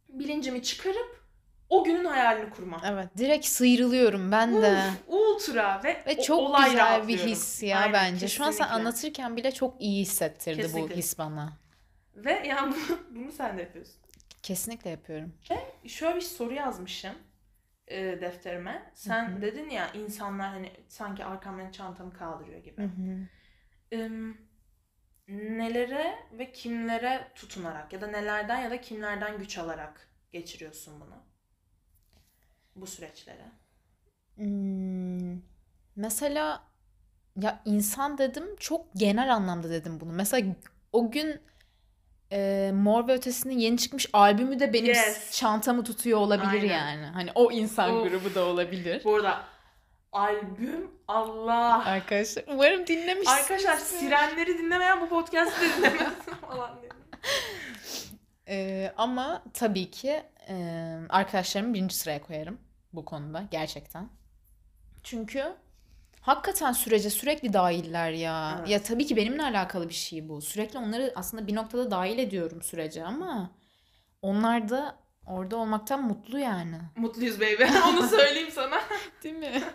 bilincimi 0.09 0.63
çıkarıp 0.63 1.24
o 1.69 1.83
günün 1.83 2.05
hayalini 2.05 2.49
kurma. 2.49 2.81
Evet 2.85 3.09
direkt 3.17 3.45
sıyrılıyorum 3.45 4.31
ben 4.31 4.61
de. 4.61 4.73
Uf, 4.73 5.01
ultra 5.07 5.81
ve, 5.83 6.03
Ve 6.07 6.15
o- 6.19 6.23
çok 6.23 6.39
olayla 6.39 6.97
güzel 6.97 7.07
bir 7.07 7.17
his 7.17 7.63
ya 7.63 7.79
Aynen, 7.79 7.93
bence. 7.93 8.27
Şu 8.27 8.43
an 8.43 8.51
sen 8.51 8.57
kesinlikle. 8.57 8.73
anlatırken 8.81 9.37
bile 9.37 9.51
çok 9.51 9.81
iyi 9.81 10.01
hissettirdi 10.01 10.57
bu 10.57 10.61
Kesinlikle. 10.63 10.95
his 10.95 11.17
bana. 11.17 11.53
Ve 12.15 12.43
yani 12.47 12.73
bunu, 12.89 12.99
bunu 13.23 13.31
sen 13.31 13.57
de 13.57 13.61
yapıyorsun. 13.61 13.95
Kesinlikle 14.43 14.89
yapıyorum. 14.89 15.33
Şöyle 15.87 16.15
bir 16.15 16.21
soru 16.21 16.53
yazmışım 16.53 17.15
e, 17.87 18.21
defterime. 18.21 18.91
Sen 18.93 19.31
Hı 19.31 19.35
hı. 19.37 19.41
dedin 19.41 19.69
ya 19.69 19.91
insanlar 19.93 20.49
hani 20.49 20.71
sanki 20.87 21.25
arkamdan 21.25 21.71
çantamı 21.71 22.13
kaldırıyor 22.13 22.59
gibi. 22.63 22.89
Im, 23.91 24.37
nelere 25.27 26.15
ve 26.31 26.51
kimlere 26.51 27.31
tutunarak 27.35 27.93
ya 27.93 28.01
da 28.01 28.07
nelerden 28.07 28.61
ya 28.61 28.71
da 28.71 28.81
kimlerden 28.81 29.37
güç 29.37 29.57
alarak 29.57 30.09
geçiriyorsun 30.31 31.01
bunu? 31.01 31.24
Bu 32.75 32.87
süreçlere. 32.87 33.45
Hmm, 34.35 35.41
mesela 35.95 36.63
ya 37.41 37.61
insan 37.65 38.17
dedim 38.17 38.55
çok 38.59 38.85
genel 38.95 39.33
anlamda 39.33 39.69
dedim 39.69 39.99
bunu. 39.99 40.11
Mesela 40.13 40.55
o 40.91 41.11
gün 41.11 41.39
e, 42.31 42.71
Mor 42.73 43.07
ve 43.07 43.13
Ötesi'nin 43.13 43.57
yeni 43.59 43.77
çıkmış 43.77 44.09
albümü 44.13 44.59
de 44.59 44.73
benim 44.73 44.85
Yes. 44.85 45.31
çantamı 45.31 45.83
tutuyor 45.83 46.19
olabilir 46.19 46.61
Aynen. 46.61 46.67
yani. 46.73 47.05
Hani 47.05 47.29
o 47.35 47.51
insan 47.51 47.93
Of. 47.95 48.09
grubu 48.09 48.35
da 48.35 48.45
olabilir. 48.45 49.01
Bu 49.03 49.15
arada 49.15 49.43
albüm 50.11 50.91
Allah. 51.07 51.85
Arkadaşlar 51.85 52.43
umarım 52.47 52.87
dinlemişsiniz. 52.87 53.39
Arkadaşlar 53.39 53.77
sirenleri 53.77 54.57
dinlemeyen 54.57 55.01
bu 55.01 55.09
podcast'ı 55.09 55.61
dinlemesin 55.77 56.33
falan. 56.49 56.71
Ee, 58.47 58.93
ama 58.97 59.43
tabii 59.53 59.91
ki 59.91 60.23
e, 60.49 60.55
arkadaşlarımı 61.09 61.73
birinci 61.73 61.95
sıraya 61.95 62.21
koyarım 62.21 62.57
bu 62.95 63.05
konuda 63.05 63.43
gerçekten. 63.51 64.09
Çünkü 65.03 65.55
hakikaten 66.21 66.71
sürece 66.71 67.09
sürekli 67.09 67.53
dahiller 67.53 68.11
ya. 68.11 68.55
Evet. 68.59 68.69
Ya 68.69 68.83
tabii 68.83 69.05
ki 69.05 69.15
benimle 69.15 69.43
alakalı 69.43 69.89
bir 69.89 69.93
şey 69.93 70.29
bu. 70.29 70.41
Sürekli 70.41 70.79
onları 70.79 71.13
aslında 71.15 71.47
bir 71.47 71.55
noktada 71.55 71.91
dahil 71.91 72.19
ediyorum 72.19 72.61
sürece 72.61 73.03
ama 73.05 73.51
onlar 74.21 74.69
da 74.69 74.95
orada 75.25 75.57
olmaktan 75.57 76.03
mutlu 76.03 76.39
yani. 76.39 76.81
Mutluyuz 76.95 77.39
baby. 77.39 77.63
Onu 77.89 78.07
söyleyeyim 78.07 78.51
sana. 78.51 78.81
Değil 79.23 79.35
mi? 79.35 79.63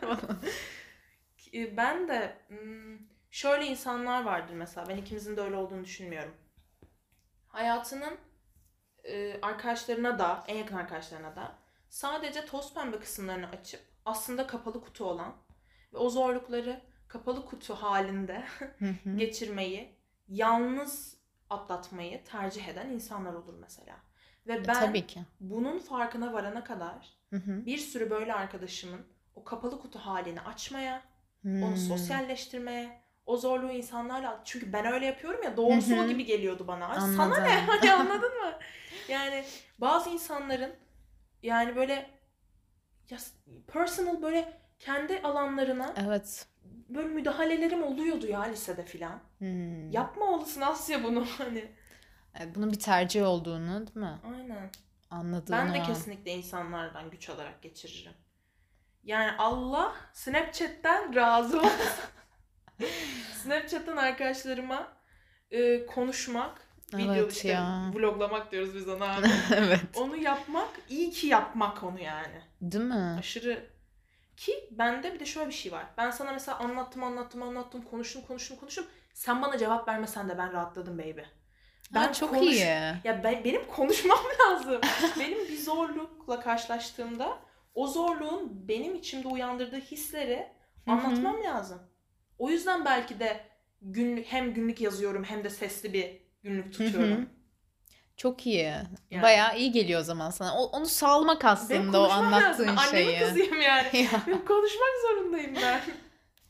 Ben 1.77 2.09
de 2.09 2.37
hmm, 2.49 2.99
şöyle 3.31 3.67
insanlar 3.67 4.25
vardır 4.25 4.55
mesela. 4.55 4.89
Ben 4.89 4.97
ikimizin 4.97 5.37
de 5.37 5.41
öyle 5.41 5.57
olduğunu 5.57 5.85
düşünmüyorum. 5.85 6.35
Hayatının 7.49 8.19
arkadaşlarına 9.43 10.19
da, 10.19 10.45
en 10.49 10.57
yakın 10.57 10.77
arkadaşlarına 10.77 11.37
da 11.37 11.60
sadece 11.91 12.45
toz 12.47 12.75
pembe 12.75 12.99
kısımlarını 13.01 13.49
açıp 13.49 13.81
aslında 14.05 14.47
kapalı 14.47 14.81
kutu 14.85 15.05
olan 15.05 15.37
ve 15.93 15.99
o 15.99 16.11
zorlukları 16.11 16.81
kapalı 17.09 17.47
kutu 17.47 17.75
halinde 17.75 18.45
geçirmeyi, 19.17 19.97
yalnız 20.29 21.17
atlatmayı 21.51 22.25
tercih 22.25 22.69
eden 22.69 22.89
insanlar 22.89 23.35
olur 23.35 23.55
mesela. 23.61 23.97
Ve 24.47 24.53
E, 24.55 24.67
ben 24.69 24.75
Tabii 24.87 25.07
ki. 25.07 25.21
bunun 25.41 25.79
farkına 25.79 26.33
varana 26.33 26.65
kadar 26.65 27.19
bir 27.67 27.79
sürü 27.79 28.11
böyle 28.11 28.35
arkadaşımın 28.35 29.07
o 29.35 29.45
kapalı 29.45 29.81
kutu 29.81 29.99
halini 29.99 30.41
açmaya, 30.41 31.03
onu 31.45 31.71
Hmm. 31.71 31.77
sosyalleştirmeye, 31.77 33.01
o 33.27 33.37
zorluğu 33.37 33.71
insanlarla 33.73 34.41
çünkü 34.45 34.73
ben 34.73 34.87
öyle 34.87 35.07
yapıyorum 35.07 35.43
ya 35.43 35.57
doğrusu 35.57 35.97
o 36.01 36.07
gibi 36.09 36.25
geliyordu 36.25 36.67
bana. 36.67 36.87
Ay 36.89 37.01
sana 37.01 37.23
Anladım. 37.23 37.45
ne? 37.45 37.49
Hani 37.67 37.93
anladın 37.93 38.39
mı? 38.45 38.53
Yani 39.09 39.45
bazı 39.79 40.11
insanların 40.11 40.75
yani 41.43 41.77
böyle 41.77 42.11
ya 43.11 43.19
personal 43.67 44.23
böyle 44.23 44.61
kendi 44.79 45.21
alanlarına 45.23 45.95
Evet. 45.97 46.47
böyle 46.89 47.09
müdahalelerim 47.09 47.83
oluyordu 47.83 48.27
ya 48.27 48.43
lisede 48.43 48.85
filan. 48.85 49.21
Hmm. 49.39 49.91
Yapmamalısın 49.91 50.61
Asya 50.61 51.05
bunu 51.05 51.27
hani. 51.39 51.73
Evet, 52.35 52.55
bunun 52.55 52.73
bir 52.73 52.79
tercih 52.79 53.27
olduğunu 53.27 53.87
değil 53.87 53.97
mi? 53.97 54.19
Aynen. 54.37 54.71
Anladığını. 55.11 55.57
Ben 55.57 55.75
de 55.75 55.83
kesinlikle 55.83 56.31
insanlardan 56.33 57.11
güç 57.11 57.29
alarak 57.31 57.63
geçiririm. 57.63 58.13
Yani 59.05 59.33
Allah 59.39 59.95
Snapchat'ten 60.13 61.15
razı 61.15 61.59
olsun. 61.59 61.71
Snapchat'ten 63.43 63.97
arkadaşlarıma 63.97 64.93
e, 65.51 65.87
konuşmak, 65.87 66.69
video 66.95 67.15
Evet 67.15 67.33
işte 67.33 67.49
ya. 67.49 67.91
vloglamak 67.95 68.53
diyoruz 68.53 68.75
biz 68.75 68.89
ona 68.89 69.17
abi. 69.17 69.27
evet. 69.55 69.81
onu 69.97 70.17
yapmak, 70.17 70.69
iyi 70.89 71.11
ki 71.11 71.27
yapmak 71.27 71.83
onu 71.83 72.01
yani. 72.01 72.43
Değil 72.61 72.85
mi? 72.85 73.17
Aşırı 73.19 73.67
ki 74.37 74.69
bende 74.71 75.15
bir 75.15 75.21
de 75.21 75.27
şöyle 75.27 75.49
bir 75.49 75.55
şey 75.55 75.73
var. 75.73 75.87
Ben 75.99 76.11
sana 76.11 76.33
mesela 76.33 76.59
anlattım, 76.59 77.05
anlattım, 77.05 77.43
anlattım, 77.43 77.83
konuştum, 77.83 78.23
konuştum, 78.29 78.57
konuştum. 78.57 78.87
Sen 79.15 79.43
bana 79.43 79.59
cevap 79.59 79.89
vermesen 79.89 80.29
de 80.29 80.39
ben 80.39 80.53
rahatladım 80.53 80.99
baby. 80.99 81.21
Ben 81.95 82.13
çok 82.13 82.31
konuş- 82.31 82.53
iyi. 82.53 82.65
Ya 83.05 83.21
ben, 83.25 83.45
benim 83.45 83.67
konuşmam 83.67 84.19
lazım. 84.41 84.81
benim 85.21 85.39
bir 85.49 85.59
zorlukla 85.59 86.41
karşılaştığımda 86.41 87.39
o 87.75 87.87
zorluğun 87.87 88.69
benim 88.69 88.95
içimde 88.95 89.29
uyandırdığı 89.29 89.81
hisleri 89.81 90.49
anlatmam 90.87 91.45
lazım. 91.45 91.83
O 92.39 92.51
yüzden 92.51 92.85
belki 92.85 93.21
de 93.21 93.41
günlük 93.83 94.27
hem 94.27 94.55
günlük 94.55 94.81
yazıyorum 94.81 95.25
hem 95.25 95.45
de 95.45 95.51
sesli 95.51 95.93
bir 95.93 96.20
günlük 96.43 96.73
tutuyorum. 96.73 97.21
hı. 97.23 97.27
Çok 98.17 98.47
iyi. 98.47 98.63
Yani. 99.11 99.23
Bayağı 99.23 99.59
iyi 99.59 99.73
geliyor 99.73 100.01
o 100.01 100.05
zaman 100.05 100.31
sana. 100.31 100.59
O, 100.59 100.65
onu 100.65 100.87
salmak 100.87 101.43
Benim 101.45 101.53
aslında 101.53 102.01
o 102.01 102.09
konuşmam 102.09 102.33
lazım. 102.33 102.69
anlattığın 102.69 102.77
Annemin 102.77 103.11
şeyi. 103.11 103.19
kızıyım 103.19 103.61
yani. 103.61 103.89
Ya, 104.13 104.23
Benim 104.27 104.45
konuşmak 104.45 104.91
zorundayım 105.03 105.55
ben. 105.63 105.81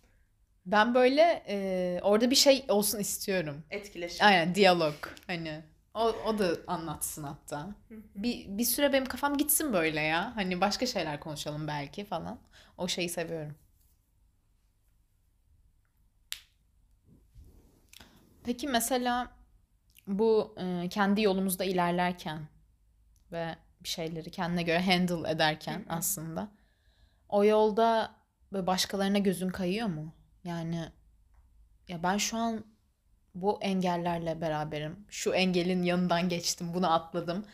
ben 0.66 0.94
böyle 0.94 1.42
e, 1.48 2.00
orada 2.02 2.30
bir 2.30 2.36
şey 2.36 2.64
olsun 2.68 2.98
istiyorum. 2.98 3.62
Etkileşim. 3.70 4.26
Aynen 4.26 4.54
diyalog. 4.54 4.94
Hani 5.26 5.62
o, 5.94 6.00
o 6.26 6.38
da 6.38 6.48
anlatsın 6.66 7.22
hatta. 7.22 7.68
Bir, 8.16 8.46
bir 8.48 8.64
süre 8.64 8.92
benim 8.92 9.04
kafam 9.06 9.36
gitsin 9.36 9.72
böyle 9.72 10.00
ya. 10.00 10.32
Hani 10.36 10.60
başka 10.60 10.86
şeyler 10.86 11.20
konuşalım 11.20 11.66
belki 11.68 12.04
falan. 12.04 12.38
O 12.78 12.88
şeyi 12.88 13.08
seviyorum. 13.08 13.54
Peki 18.44 18.68
mesela 18.68 19.30
bu 20.18 20.54
e, 20.58 20.88
kendi 20.88 21.22
yolumuzda 21.22 21.64
ilerlerken 21.64 22.48
ve 23.32 23.56
bir 23.84 23.88
şeyleri 23.88 24.30
kendine 24.30 24.62
göre 24.62 24.80
handle 24.82 25.30
ederken 25.30 25.86
Hı 25.88 25.94
hı. 25.94 25.98
aslında 25.98 26.48
o 27.28 27.44
yolda 27.44 28.16
başkalarına 28.52 29.18
gözün 29.18 29.48
kayıyor 29.50 29.88
mu? 29.88 30.14
Yani 30.44 30.90
ya 31.88 32.02
ben 32.02 32.16
şu 32.16 32.36
an 32.36 32.64
bu 33.34 33.58
engellerle 33.62 34.40
beraberim. 34.40 35.06
Şu 35.10 35.34
engelin 35.34 35.82
yanından 35.82 36.28
geçtim, 36.28 36.74
bunu 36.74 36.92
atladım. 36.94 37.46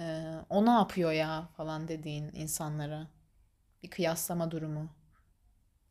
Ee, 0.00 0.24
o 0.50 0.66
ne 0.66 0.70
yapıyor 0.70 1.12
ya 1.12 1.48
falan 1.56 1.88
dediğin 1.88 2.30
insanlara. 2.34 3.08
Bir 3.84 3.90
kıyaslama 3.90 4.50
durumu. 4.50 4.90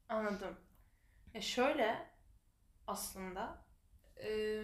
Anladım. 0.10 0.58
Ya 1.34 1.42
şöyle 1.42 2.10
aslında 2.88 3.66
Ee, 4.24 4.64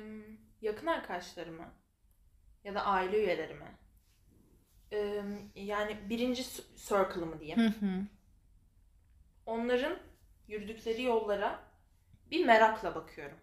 yakın 0.61 0.87
arkadaşlarımı 0.87 1.73
ya 2.63 2.75
da 2.75 2.85
aile 2.85 3.23
üyelerimi 3.23 3.77
ee, 4.91 5.23
yani 5.55 6.09
birinci 6.09 6.43
circle'ımı 6.75 7.39
diyeyim. 7.39 7.59
Hı 7.59 7.85
hı. 7.85 8.03
Onların 9.45 9.97
yürüdükleri 10.47 11.03
yollara 11.03 11.59
bir 12.31 12.45
merakla 12.45 12.95
bakıyorum. 12.95 13.37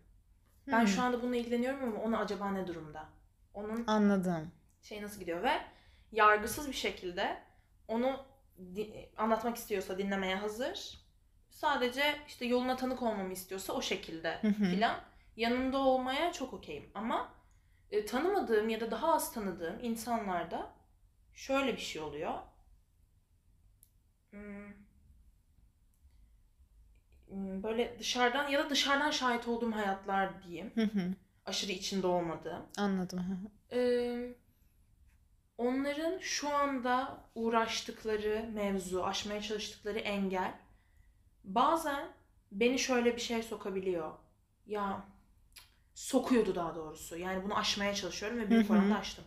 Ben 0.67 0.85
şu 0.85 1.03
anda 1.03 1.23
bununla 1.23 1.37
ilgileniyorum 1.37 1.83
ama 1.83 2.03
onu 2.03 2.19
acaba 2.19 2.51
ne 2.51 2.67
durumda? 2.67 3.09
Onun 3.55 3.87
Anladım. 3.87 4.51
şey 4.83 5.03
nasıl 5.03 5.21
gidiyor 5.21 5.43
ve 5.43 5.61
yargısız 6.13 6.69
bir 6.69 6.73
şekilde 6.73 7.43
onu 7.89 8.27
anlatmak 9.17 9.57
istiyorsa 9.57 9.99
dinlemeye 9.99 10.37
hazır. 10.37 11.05
Sadece 11.51 12.19
işte 12.29 12.45
yoluna 12.45 12.77
tanık 12.77 13.03
olmamı 13.03 13.33
istiyorsa 13.33 13.73
o 13.73 13.83
şekilde 13.83 14.39
Hı 14.41 14.49
hı. 14.49 14.65
filan 14.65 15.01
yanında 15.37 15.79
olmaya 15.79 16.33
çok 16.33 16.53
okeyim. 16.55 16.91
Ama 16.95 17.35
e, 17.91 18.07
tanımadığım 18.07 18.69
ya 18.69 18.81
da 18.81 18.91
daha 18.91 19.15
az 19.15 19.33
tanıdığım 19.33 19.79
insanlarda 19.85 20.73
şöyle 21.35 21.73
bir 21.73 21.81
şey 21.81 22.03
oluyor. 22.03 22.35
Hmm. 24.31 24.73
Hmm, 27.29 27.63
Böyle 27.63 27.99
dışarıdan 27.99 28.49
ya 28.49 28.65
da 28.65 28.71
dışarıdan 28.71 29.11
şahit 29.11 29.49
olduğum 29.49 29.73
hayatlar 29.73 30.43
diyeyim. 30.43 30.73
Hı 30.75 30.83
hı. 30.83 31.15
Aşırı 31.47 31.73
içinde 31.73 32.07
olmadığım. 32.07 32.63
Anladım. 32.79 33.51
Ee, 33.73 34.35
onların 35.59 36.19
şu 36.19 36.49
anda 36.57 37.19
uğraştıkları 37.35 38.51
mevzu, 38.55 39.03
aşmaya 39.05 39.43
çalıştıkları 39.43 39.99
engel 39.99 40.55
bazen 41.45 42.09
beni 42.53 42.79
şöyle 42.79 43.17
bir 43.17 43.21
şeye 43.21 43.43
sokabiliyor. 43.43 44.13
Ya 44.67 45.05
sokuyordu 45.95 46.55
daha 46.55 46.75
doğrusu. 46.75 47.17
Yani 47.17 47.45
bunu 47.45 47.57
aşmaya 47.59 47.95
çalışıyorum 47.95 48.39
ve 48.39 48.51
büyük 48.51 48.71
oranda 48.71 48.97
aştım. 48.99 49.25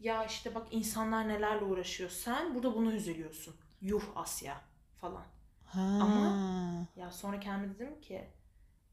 Ya 0.00 0.24
işte 0.24 0.54
bak 0.54 0.66
insanlar 0.70 1.28
nelerle 1.28 1.64
uğraşıyor. 1.64 2.10
Sen 2.10 2.54
burada 2.54 2.74
bunu 2.74 2.92
üzülüyorsun. 2.92 3.54
Yuh 3.80 4.02
Asya 4.16 4.60
falan. 5.00 5.24
Ha. 5.64 5.80
Ama- 6.02 6.86
Ya 6.96 7.10
sonra 7.10 7.40
kendime 7.40 7.74
dedim 7.74 8.00
ki 8.00 8.24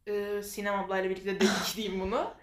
e, 0.08 0.42
Sinem 0.44 0.80
ablayla 0.80 1.10
birlikte 1.10 1.36
dedik 1.36 1.76
diyeyim 1.76 2.02
bunu. 2.02 2.34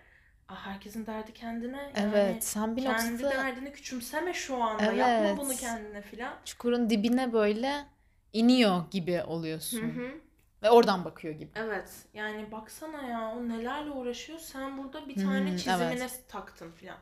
Ah, 0.48 0.66
herkesin 0.66 1.06
derdi 1.06 1.32
kendine. 1.32 1.76
Yani 1.96 2.11
Evet, 2.14 2.44
sen 2.44 2.76
bir 2.76 2.82
kendi 2.82 3.12
noktada 3.12 3.30
derdini 3.30 3.72
küçümseme 3.72 4.35
şu 4.35 4.62
anda. 4.62 4.85
Evet. 4.85 4.96
Yapma 4.98 5.44
bunu 5.44 5.56
kendine 5.56 6.02
filan. 6.02 6.35
çukurun 6.44 6.90
dibine 6.90 7.32
böyle 7.32 7.85
iniyor 8.32 8.90
gibi 8.90 9.22
oluyorsun. 9.22 9.82
Hı 9.82 10.00
hı. 10.00 10.11
Ve 10.62 10.70
oradan 10.70 11.05
bakıyor 11.05 11.35
gibi. 11.35 11.53
Evet. 11.55 12.07
Yani 12.14 12.53
baksana 12.53 13.03
ya 13.03 13.33
o 13.37 13.48
nelerle 13.48 13.90
uğraşıyor. 13.90 14.38
Sen 14.38 14.79
burada 14.79 15.09
bir 15.09 15.16
tane 15.16 15.51
Hmm, 15.51 15.57
çizimine 15.57 16.01
evet. 16.01 16.25
taktın 16.29 16.72
filan. 16.72 16.98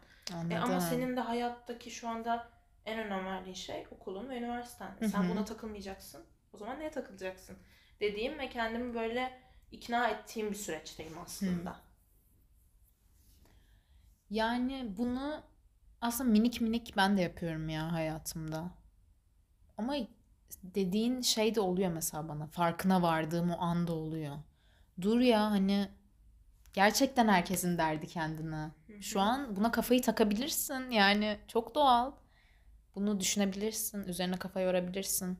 E 0.50 0.58
ama 0.58 0.80
senin 0.80 1.16
de 1.16 1.20
hayattaki 1.20 1.90
şu 1.90 2.08
anda 2.08 2.48
en 2.86 2.98
önem 2.98 3.24
verdiğin 3.26 3.54
şey 3.54 3.86
okulun 3.90 4.28
ve 4.28 4.36
üniversiten. 4.38 4.90
Hı 5.00 5.08
Sen 5.08 5.22
hı. 5.22 5.28
buna 5.28 5.44
takılmayacaksın. 5.44 6.24
O 6.52 6.58
zaman 6.58 6.80
neye 6.80 6.90
takılacaksın? 6.90 7.58
Dediğim 8.00 8.38
ve 8.38 8.48
kendimi 8.48 8.94
böyle 8.94 9.40
ikna 9.70 10.08
ettiğim 10.08 10.50
bir 10.50 10.56
süreçteyim 10.56 11.18
aslında. 11.18 11.76
Yani 14.30 14.94
bunu 14.96 15.42
aslında 16.00 16.30
minik 16.30 16.60
minik 16.60 16.94
ben 16.96 17.16
de 17.16 17.22
yapıyorum 17.22 17.68
ya 17.68 17.92
hayatımda. 17.92 18.70
Ama 19.78 19.96
dediğin 20.62 21.20
şey 21.20 21.54
de 21.54 21.60
oluyor 21.60 21.92
mesela 21.92 22.28
bana. 22.28 22.46
Farkına 22.46 23.02
vardığım 23.02 23.50
o 23.50 23.60
anda 23.60 23.92
oluyor. 23.92 24.36
Dur 25.00 25.20
ya 25.20 25.50
hani 25.50 25.88
gerçekten 26.72 27.28
herkesin 27.28 27.78
derdi 27.78 28.06
kendine. 28.06 28.70
Şu 29.00 29.20
an 29.20 29.56
buna 29.56 29.70
kafayı 29.72 30.02
takabilirsin. 30.02 30.90
Yani 30.90 31.38
çok 31.48 31.74
doğal. 31.74 32.12
Bunu 32.94 33.20
düşünebilirsin. 33.20 34.04
Üzerine 34.04 34.36
kafa 34.38 34.60
yorabilirsin. 34.60 35.38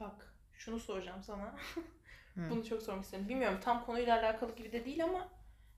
Bak 0.00 0.34
şunu 0.52 0.80
soracağım 0.80 1.22
sana. 1.22 1.54
Bunu 2.36 2.64
çok 2.64 2.82
sormak 2.82 3.04
istedim. 3.04 3.28
Bilmiyorum 3.28 3.58
tam 3.64 3.86
konuyla 3.86 4.18
alakalı 4.20 4.56
gibi 4.56 4.72
de 4.72 4.84
değil 4.84 5.04
ama 5.04 5.28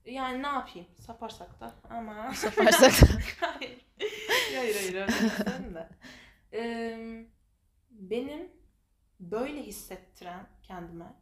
yani 0.05 0.43
ne 0.43 0.47
yapayım? 0.47 0.88
Saparsak 1.01 1.61
da 1.61 1.75
ama. 1.91 2.33
Saparsak 2.35 2.93
hayır. 3.41 3.87
Hayır 4.55 4.77
hayır 4.77 4.95
öyle 4.95 5.75
de. 5.75 5.88
Ee, 6.53 7.27
benim 7.91 8.51
böyle 9.21 9.62
hissettiren 9.62 10.47
kendime 10.62 11.15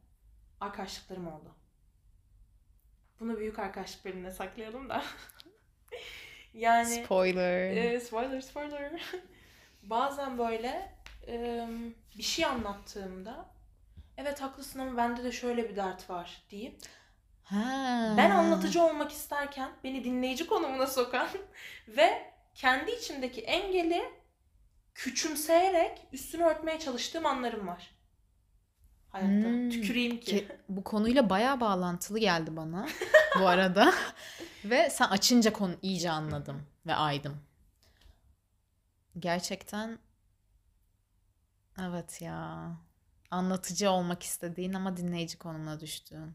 arkadaşlıklarım 0.60 1.26
oldu. 1.28 1.54
Bunu 3.20 3.38
büyük 3.38 3.58
arkadaşlık 3.58 4.04
bölümüne 4.04 4.30
saklayalım 4.30 4.88
da. 4.88 5.04
yani 6.54 7.04
Spoiler. 7.04 7.76
e, 7.76 8.00
spoiler 8.00 8.40
spoiler. 8.40 9.02
Bazen 9.82 10.38
böyle 10.38 10.94
e, 11.26 11.66
bir 12.18 12.22
şey 12.22 12.44
anlattığımda 12.44 13.48
evet 14.16 14.40
haklısın 14.40 14.78
ama 14.78 14.96
bende 14.96 15.24
de 15.24 15.32
şöyle 15.32 15.68
bir 15.68 15.76
dert 15.76 16.10
var 16.10 16.42
deyip 16.50 16.76
Ha. 17.50 18.14
ben 18.16 18.30
anlatıcı 18.30 18.82
olmak 18.82 19.12
isterken 19.12 19.70
beni 19.84 20.04
dinleyici 20.04 20.46
konumuna 20.46 20.86
sokan 20.86 21.28
ve 21.88 22.32
kendi 22.54 22.90
içimdeki 22.90 23.40
engeli 23.40 24.02
küçümseyerek 24.94 26.06
üstünü 26.12 26.42
örtmeye 26.42 26.78
çalıştığım 26.78 27.26
anlarım 27.26 27.66
var. 27.66 27.94
Hayatta. 29.08 29.48
Hmm. 29.48 29.70
Tüküreyim 29.70 30.20
ki. 30.20 30.26
Ki 30.26 30.48
bu 30.68 30.84
konuyla 30.84 31.30
bayağı 31.30 31.60
bağlantılı 31.60 32.18
geldi 32.18 32.56
bana 32.56 32.86
bu 33.40 33.46
arada. 33.46 33.94
Ve 34.64 34.90
sen 34.90 35.06
açınca 35.08 35.52
konu 35.52 35.74
iyice 35.82 36.10
anladım 36.10 36.66
ve 36.86 36.94
aydım. 36.94 37.36
Gerçekten 39.18 39.98
evet 41.80 42.22
ya. 42.22 42.70
Anlatıcı 43.30 43.90
olmak 43.90 44.22
istediğin 44.22 44.72
ama 44.72 44.96
dinleyici 44.96 45.38
konumuna 45.38 45.80
düştüğün. 45.80 46.34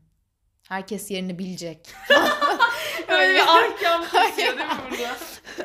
Herkes 0.70 1.12
yerini 1.12 1.40
bilecek. 1.40 1.94
Öyle 3.08 3.34
bir 3.34 3.40
ahkam 3.40 4.02
kesiyor 4.02 4.58
değil 4.58 4.70
mi 4.70 4.78
burada? 4.92 5.16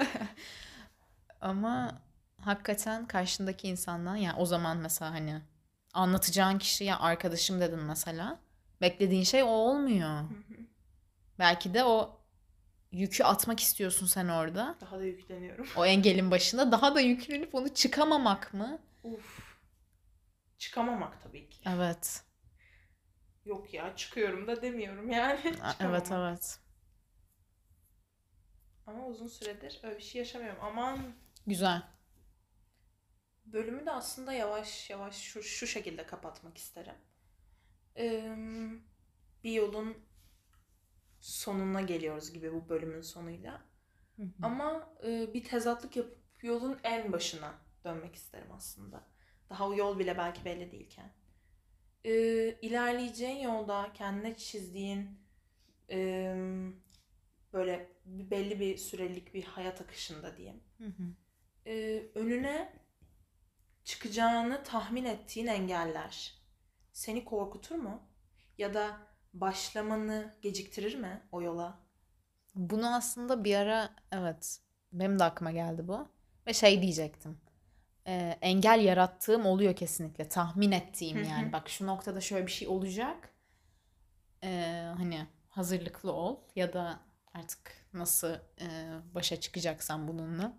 Ama 1.40 2.02
hakikaten 2.40 3.06
karşındaki 3.06 3.68
insandan 3.68 4.16
yani 4.16 4.38
o 4.38 4.46
zaman 4.46 4.76
mesela 4.76 5.12
hani 5.12 5.42
anlatacağın 5.94 6.58
kişi 6.58 6.84
ya 6.84 6.98
arkadaşım 6.98 7.60
dedin 7.60 7.78
mesela. 7.78 8.38
Beklediğin 8.80 9.24
şey 9.24 9.42
o 9.42 9.46
olmuyor. 9.46 10.20
Belki 11.38 11.74
de 11.74 11.84
o 11.84 12.20
yükü 12.92 13.24
atmak 13.24 13.60
istiyorsun 13.60 14.06
sen 14.06 14.28
orada. 14.28 14.76
Daha 14.80 14.98
da 14.98 15.04
yükleniyorum. 15.04 15.66
O 15.76 15.86
engelin 15.86 16.30
başında 16.30 16.72
daha 16.72 16.94
da 16.94 17.00
yüklenip 17.00 17.54
onu 17.54 17.74
çıkamamak 17.74 18.54
mı? 18.54 18.78
Uf. 19.04 19.50
Çıkamamak 20.58 21.22
tabii 21.22 21.50
ki. 21.50 21.60
Evet. 21.76 22.22
Yok 23.44 23.74
ya 23.74 23.96
çıkıyorum 23.96 24.46
da 24.46 24.62
demiyorum 24.62 25.10
yani. 25.10 25.54
Evet 25.80 26.12
evet. 26.12 26.60
Ama 28.86 29.06
uzun 29.06 29.28
süredir 29.28 29.80
öyle 29.82 29.96
bir 29.98 30.02
şey 30.02 30.18
yaşamıyorum. 30.18 30.58
Aman 30.62 31.14
Güzel. 31.46 31.82
bölümü 33.46 33.86
de 33.86 33.90
aslında 33.90 34.32
yavaş 34.32 34.90
yavaş 34.90 35.16
şu, 35.16 35.42
şu 35.42 35.66
şekilde 35.66 36.06
kapatmak 36.06 36.58
isterim. 36.58 36.94
Ee, 37.96 38.36
bir 39.44 39.52
yolun 39.52 39.96
sonuna 41.20 41.80
geliyoruz 41.80 42.32
gibi 42.32 42.52
bu 42.52 42.68
bölümün 42.68 43.00
sonuyla. 43.02 43.62
Ama 44.42 44.94
e, 45.04 45.34
bir 45.34 45.44
tezatlık 45.44 45.96
yapıp 45.96 46.18
yolun 46.44 46.80
en 46.84 47.12
başına 47.12 47.54
dönmek 47.84 48.14
isterim 48.14 48.52
aslında. 48.52 49.08
Daha 49.50 49.68
o 49.68 49.74
yol 49.74 49.98
bile 49.98 50.18
belki 50.18 50.44
belli 50.44 50.72
değilken. 50.72 51.12
E, 52.04 52.12
ilerleyeceğin 52.62 53.40
yolda 53.40 53.92
kendine 53.94 54.36
çizdiğin 54.36 55.20
e, 55.90 56.34
böyle 57.52 57.88
belli 58.06 58.60
bir 58.60 58.76
sürelik 58.76 59.34
bir 59.34 59.44
hayat 59.44 59.80
akışında 59.80 60.36
diyeyim. 60.36 60.60
Hı 60.78 60.84
hı. 60.84 61.02
e, 61.66 62.02
önüne 62.14 62.72
çıkacağını 63.84 64.62
tahmin 64.62 65.04
ettiğin 65.04 65.46
engeller 65.46 66.34
seni 66.92 67.24
korkutur 67.24 67.74
mu? 67.74 68.02
Ya 68.58 68.74
da 68.74 68.98
başlamanı 69.34 70.34
geciktirir 70.42 70.94
mi 70.94 71.22
o 71.32 71.42
yola? 71.42 71.78
Bunu 72.54 72.94
aslında 72.94 73.44
bir 73.44 73.54
ara 73.54 73.90
evet 74.12 74.60
benim 74.92 75.18
de 75.18 75.24
aklıma 75.24 75.50
geldi 75.50 75.88
bu. 75.88 76.08
Ve 76.46 76.54
şey 76.54 76.82
diyecektim. 76.82 77.38
Ee, 78.10 78.38
engel 78.42 78.80
yarattığım 78.80 79.46
oluyor 79.46 79.76
kesinlikle. 79.76 80.28
Tahmin 80.28 80.72
ettiğim 80.72 81.18
Hı 81.18 81.22
hı. 81.22 81.28
yani. 81.28 81.52
Bak 81.52 81.68
şu 81.68 81.86
noktada 81.86 82.20
şöyle 82.20 82.46
bir 82.46 82.52
şey 82.52 82.68
olacak. 82.68 83.30
Ee, 84.44 84.92
hani 84.96 85.26
hazırlıklı 85.48 86.12
ol 86.12 86.36
ya 86.56 86.72
da 86.72 87.00
artık 87.34 87.72
nasıl 87.92 88.34
e, 88.60 88.68
başa 89.14 89.40
çıkacaksan 89.40 90.08
bununla. 90.08 90.52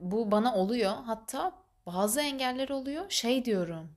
Bu 0.00 0.30
bana 0.30 0.54
oluyor. 0.54 0.92
Hatta 0.92 1.52
bazı 1.86 2.20
engeller 2.20 2.68
oluyor. 2.68 3.10
Şey 3.10 3.44
diyorum. 3.44 3.96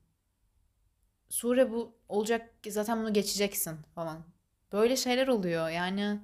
Sure 1.29 1.71
bu 1.71 1.95
olacak 2.09 2.49
zaten 2.67 2.99
bunu 2.99 3.13
geçeceksin 3.13 3.77
falan. 3.95 4.23
Böyle 4.71 4.95
şeyler 4.95 5.27
oluyor. 5.27 5.69
Yani 5.69 6.19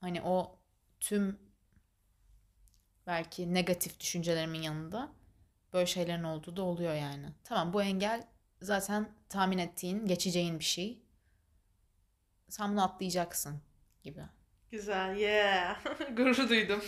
hani 0.00 0.22
o 0.22 0.58
tüm 1.00 1.38
belki 3.06 3.54
negatif 3.54 4.00
düşüncelerimin 4.00 4.62
yanında 4.62 5.12
böyle 5.74 5.86
şeylerin 5.86 6.22
olduğu 6.22 6.56
da 6.56 6.62
oluyor 6.62 6.94
yani. 6.94 7.26
Tamam 7.44 7.72
bu 7.72 7.82
engel 7.82 8.22
zaten 8.62 9.08
tahmin 9.28 9.58
ettiğin, 9.58 10.06
geçeceğin 10.06 10.58
bir 10.58 10.64
şey. 10.64 11.02
Sen 12.48 12.72
bunu 12.72 12.84
atlayacaksın 12.84 13.60
gibi. 14.02 14.22
Güzel, 14.70 15.16
yeah. 15.16 15.84
Gurur 16.16 16.48
duydum. 16.48 16.84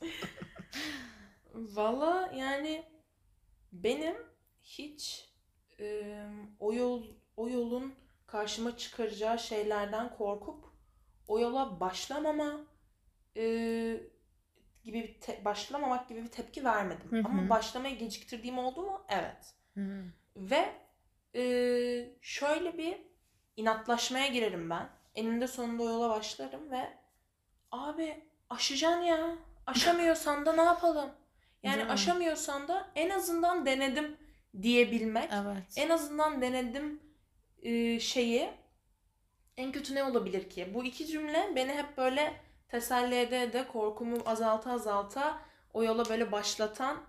Valla 1.54 2.32
yani 2.36 2.84
benim 3.72 4.16
hiç 4.62 5.30
e, 5.80 6.18
o 6.60 6.72
yol 6.72 7.04
o 7.36 7.48
yolun 7.48 7.94
karşıma 8.26 8.76
çıkaracağı 8.76 9.38
şeylerden 9.38 10.16
korkup 10.16 10.64
o 11.28 11.40
yola 11.40 11.80
başlamama 11.80 12.60
e, 13.36 14.00
gibi 14.86 15.02
bir 15.02 15.20
te- 15.20 15.44
başlamamak 15.44 16.08
gibi 16.08 16.22
bir 16.22 16.28
tepki 16.28 16.64
vermedim. 16.64 17.10
Hı 17.10 17.16
hı. 17.16 17.22
Ama 17.24 17.50
başlamayı 17.50 17.98
geciktirdiğim 17.98 18.58
oldu 18.58 18.82
mu? 18.82 19.04
Evet. 19.08 19.54
Hı. 19.74 20.04
Ve 20.36 20.72
e, 21.34 21.42
şöyle 22.20 22.78
bir 22.78 22.96
inatlaşmaya 23.56 24.26
girerim 24.26 24.70
ben. 24.70 24.88
Eninde 25.14 25.46
sonunda 25.46 25.82
o 25.82 25.88
yola 25.88 26.10
başlarım 26.10 26.70
ve 26.70 26.98
abi 27.72 28.24
aşacaksın 28.50 29.02
ya. 29.02 29.38
Aşamıyorsan 29.66 30.46
da 30.46 30.52
ne 30.52 30.62
yapalım? 30.62 31.10
Yani 31.62 31.76
Değil 31.76 31.86
mi? 31.86 31.92
aşamıyorsan 31.92 32.68
da 32.68 32.88
en 32.94 33.10
azından 33.10 33.66
denedim 33.66 34.16
diyebilmek. 34.62 35.30
Evet. 35.32 35.74
En 35.76 35.88
azından 35.88 36.42
denedim 36.42 37.00
e, 37.62 38.00
şeyi 38.00 38.50
en 39.56 39.72
kötü 39.72 39.94
ne 39.94 40.04
olabilir 40.04 40.50
ki? 40.50 40.70
Bu 40.74 40.84
iki 40.84 41.06
cümle 41.06 41.52
beni 41.56 41.72
hep 41.72 41.96
böyle 41.96 42.32
teselli 42.68 43.14
ede 43.14 43.42
ede 43.42 43.68
korkumu 43.68 44.22
azalta 44.26 44.72
azalta 44.72 45.38
o 45.72 45.84
yola 45.84 46.08
böyle 46.08 46.32
başlatan 46.32 47.02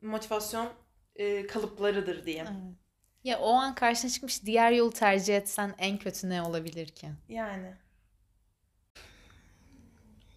motivasyon 0.00 0.68
e, 1.16 1.46
kalıplarıdır 1.46 2.26
diyeyim. 2.26 2.46
Evet. 2.46 2.84
Ya 3.24 3.38
o 3.38 3.52
an 3.54 3.74
karşına 3.74 4.10
çıkmış 4.10 4.44
diğer 4.44 4.72
yolu 4.72 4.90
tercih 4.92 5.36
etsen 5.36 5.74
en 5.78 5.98
kötü 5.98 6.30
ne 6.30 6.42
olabilir 6.42 6.88
ki? 6.88 7.08
Yani. 7.28 7.74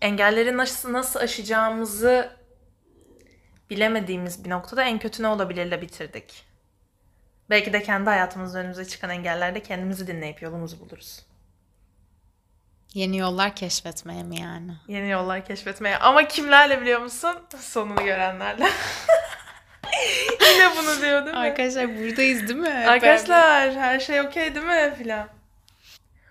Engelleri 0.02 0.58
nasıl, 0.58 0.94
nasıl 0.94 1.20
aşacağımızı 1.20 2.38
bilemediğimiz 3.70 4.46
bir 4.46 4.50
noktada 4.50 4.84
en 4.84 5.00
kötü 5.00 5.24
ne 5.24 5.28
olabilirle 5.28 5.82
bitirdik. 5.82 6.46
Belki 7.50 7.74
de 7.74 7.84
kendi 7.84 8.10
hayatımızda 8.10 8.60
önümüze 8.60 8.86
çıkan 8.86 9.10
engellerde 9.10 9.64
kendimizi 9.64 10.08
dinleyip 10.08 10.42
yolumuzu 10.42 10.80
buluruz. 10.80 11.27
Yeni 12.94 13.18
yollar 13.18 13.56
keşfetmeye 13.56 14.24
mi 14.24 14.40
yani? 14.40 14.72
Yeni 14.88 15.10
yollar 15.10 15.46
keşfetmeye. 15.46 15.98
Ama 15.98 16.28
kimlerle 16.28 16.82
biliyor 16.82 17.02
musun? 17.02 17.36
Sonunu 17.60 18.06
görenlerle. 18.06 18.68
Yine 20.54 20.70
bunu 20.78 21.02
diyor 21.02 21.26
değil 21.26 21.36
mi? 21.36 21.42
Arkadaşlar 21.42 21.98
buradayız 21.98 22.48
değil 22.48 22.60
mi? 22.60 22.86
Arkadaşlar 22.88 23.74
her 23.74 24.00
şey 24.00 24.22
okey 24.22 24.56
değil 24.56 24.66
mi 24.66 24.94
filan. 24.98 25.28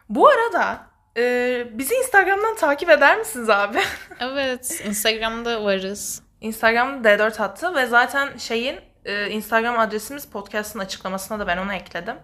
Bu 0.08 0.28
arada 0.28 0.86
e, 1.16 1.64
bizi 1.72 1.94
Instagram'dan 1.94 2.56
takip 2.56 2.90
eder 2.90 3.18
misiniz 3.18 3.50
abi? 3.50 3.78
Evet. 4.20 4.80
Instagram'da 4.84 5.64
varız. 5.64 6.22
Instagram 6.40 7.02
D4 7.02 7.42
attı 7.42 7.74
ve 7.74 7.86
zaten 7.86 8.36
şeyin 8.36 8.80
e, 9.04 9.30
Instagram 9.30 9.78
adresimiz 9.78 10.26
podcast'ın 10.26 10.78
açıklamasına 10.78 11.38
da 11.38 11.46
ben 11.46 11.56
onu 11.56 11.74
ekledim. 11.74 12.16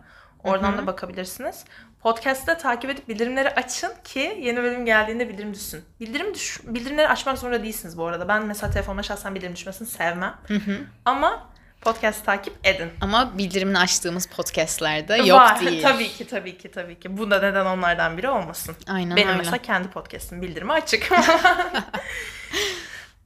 Oradan 0.45 0.73
Hı 0.73 0.77
hı. 0.77 0.79
da 0.83 0.87
bakabilirsiniz. 0.87 1.65
Podcast'ı 2.03 2.47
da 2.47 2.59
takip 2.59 2.91
edip 2.91 3.09
bildirimleri 3.09 3.51
açın 3.51 3.93
ki 4.05 4.39
yeni 4.43 4.63
bölüm 4.63 4.85
geldiğinde 4.87 5.29
bildirim 5.29 5.55
düşsün. 5.55 5.85
Bildirim 6.01 6.35
düş 6.35 6.61
bildirimleri 6.65 7.09
açmak 7.09 7.39
zorunda 7.39 7.63
değilsiniz 7.63 7.99
bu 7.99 8.07
arada. 8.07 8.29
Ben 8.29 8.47
mesela 8.47 8.73
telefonuma 8.73 9.03
şahsen 9.03 9.35
bildirim 9.35 9.57
düşmesini 9.57 9.89
sevmem. 9.89 10.35
Hı 10.49 10.55
hı. 10.55 10.79
Ama 11.05 11.49
podcast'ı 11.81 12.25
takip 12.25 12.55
edin. 12.65 12.91
Ama 13.01 13.39
bildirimini 13.39 13.79
açtığımız 13.79 14.27
podcastlerde 14.27 15.15
yok 15.17 15.39
Var. 15.41 15.61
değil. 15.67 15.83
tabii 15.83 16.09
ki 16.09 16.27
tabii 16.27 16.59
ki 16.59 16.71
tabii 16.71 17.01
ki. 17.01 17.17
Bu 17.19 17.31
da 17.31 17.41
neden 17.41 17.67
onlardan 17.67 18.19
biri 18.19 18.29
olmasın. 18.29 18.77
Aynen 18.89 19.17
Benim 19.17 19.29
öyle. 19.29 19.39
mesela 19.39 19.59
kendi 19.59 19.89
podcast'ım 19.89 20.43
bildirimi 20.43 20.73
açık. 20.73 21.09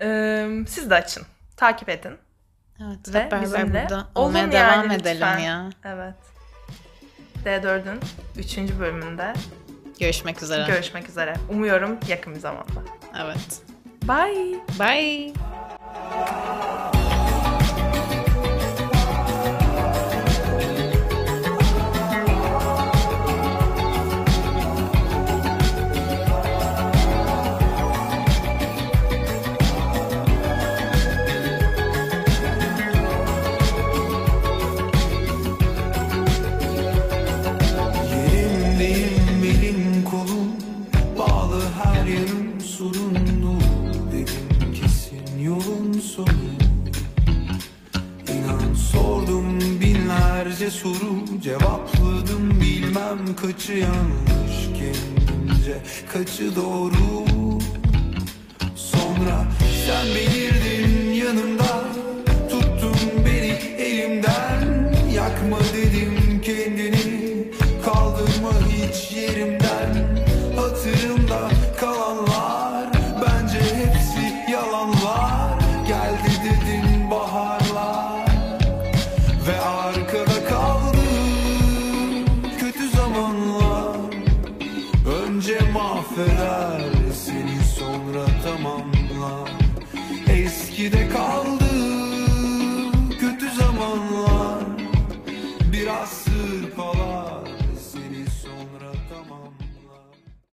Ee, 0.01 0.49
siz 0.69 0.91
de 0.91 0.95
açın. 0.95 1.23
Takip 1.57 1.89
edin. 1.89 2.19
Evet, 2.81 3.15
Ve 3.15 3.25
hep 3.25 3.43
bizimle 3.43 3.83
burada 3.83 4.07
olmaya 4.15 4.53
devam 4.53 4.85
lütfen. 4.85 4.99
edelim 4.99 5.39
ya. 5.45 5.71
Evet. 5.85 6.15
D4'ün 7.47 8.01
3. 8.37 8.59
bölümünde 8.81 9.33
Görüşmek 10.01 10.43
üzere. 10.43 10.67
görüşmek 10.67 11.09
üzere. 11.09 11.35
Umuyorum 11.51 11.99
yakın 12.09 12.35
bir 12.35 12.41
zamanda. 12.41 12.81
evet. 13.25 13.61
Bye. 14.09 14.61
Bye. 14.81 15.33
Cevapladım 51.47 52.61
bilmem 52.61 53.37
kaçı 53.43 53.73
yanlış 53.73 54.57
Kendimce. 54.79 55.83
Kaçı 56.13 56.57
doğru 56.57 57.06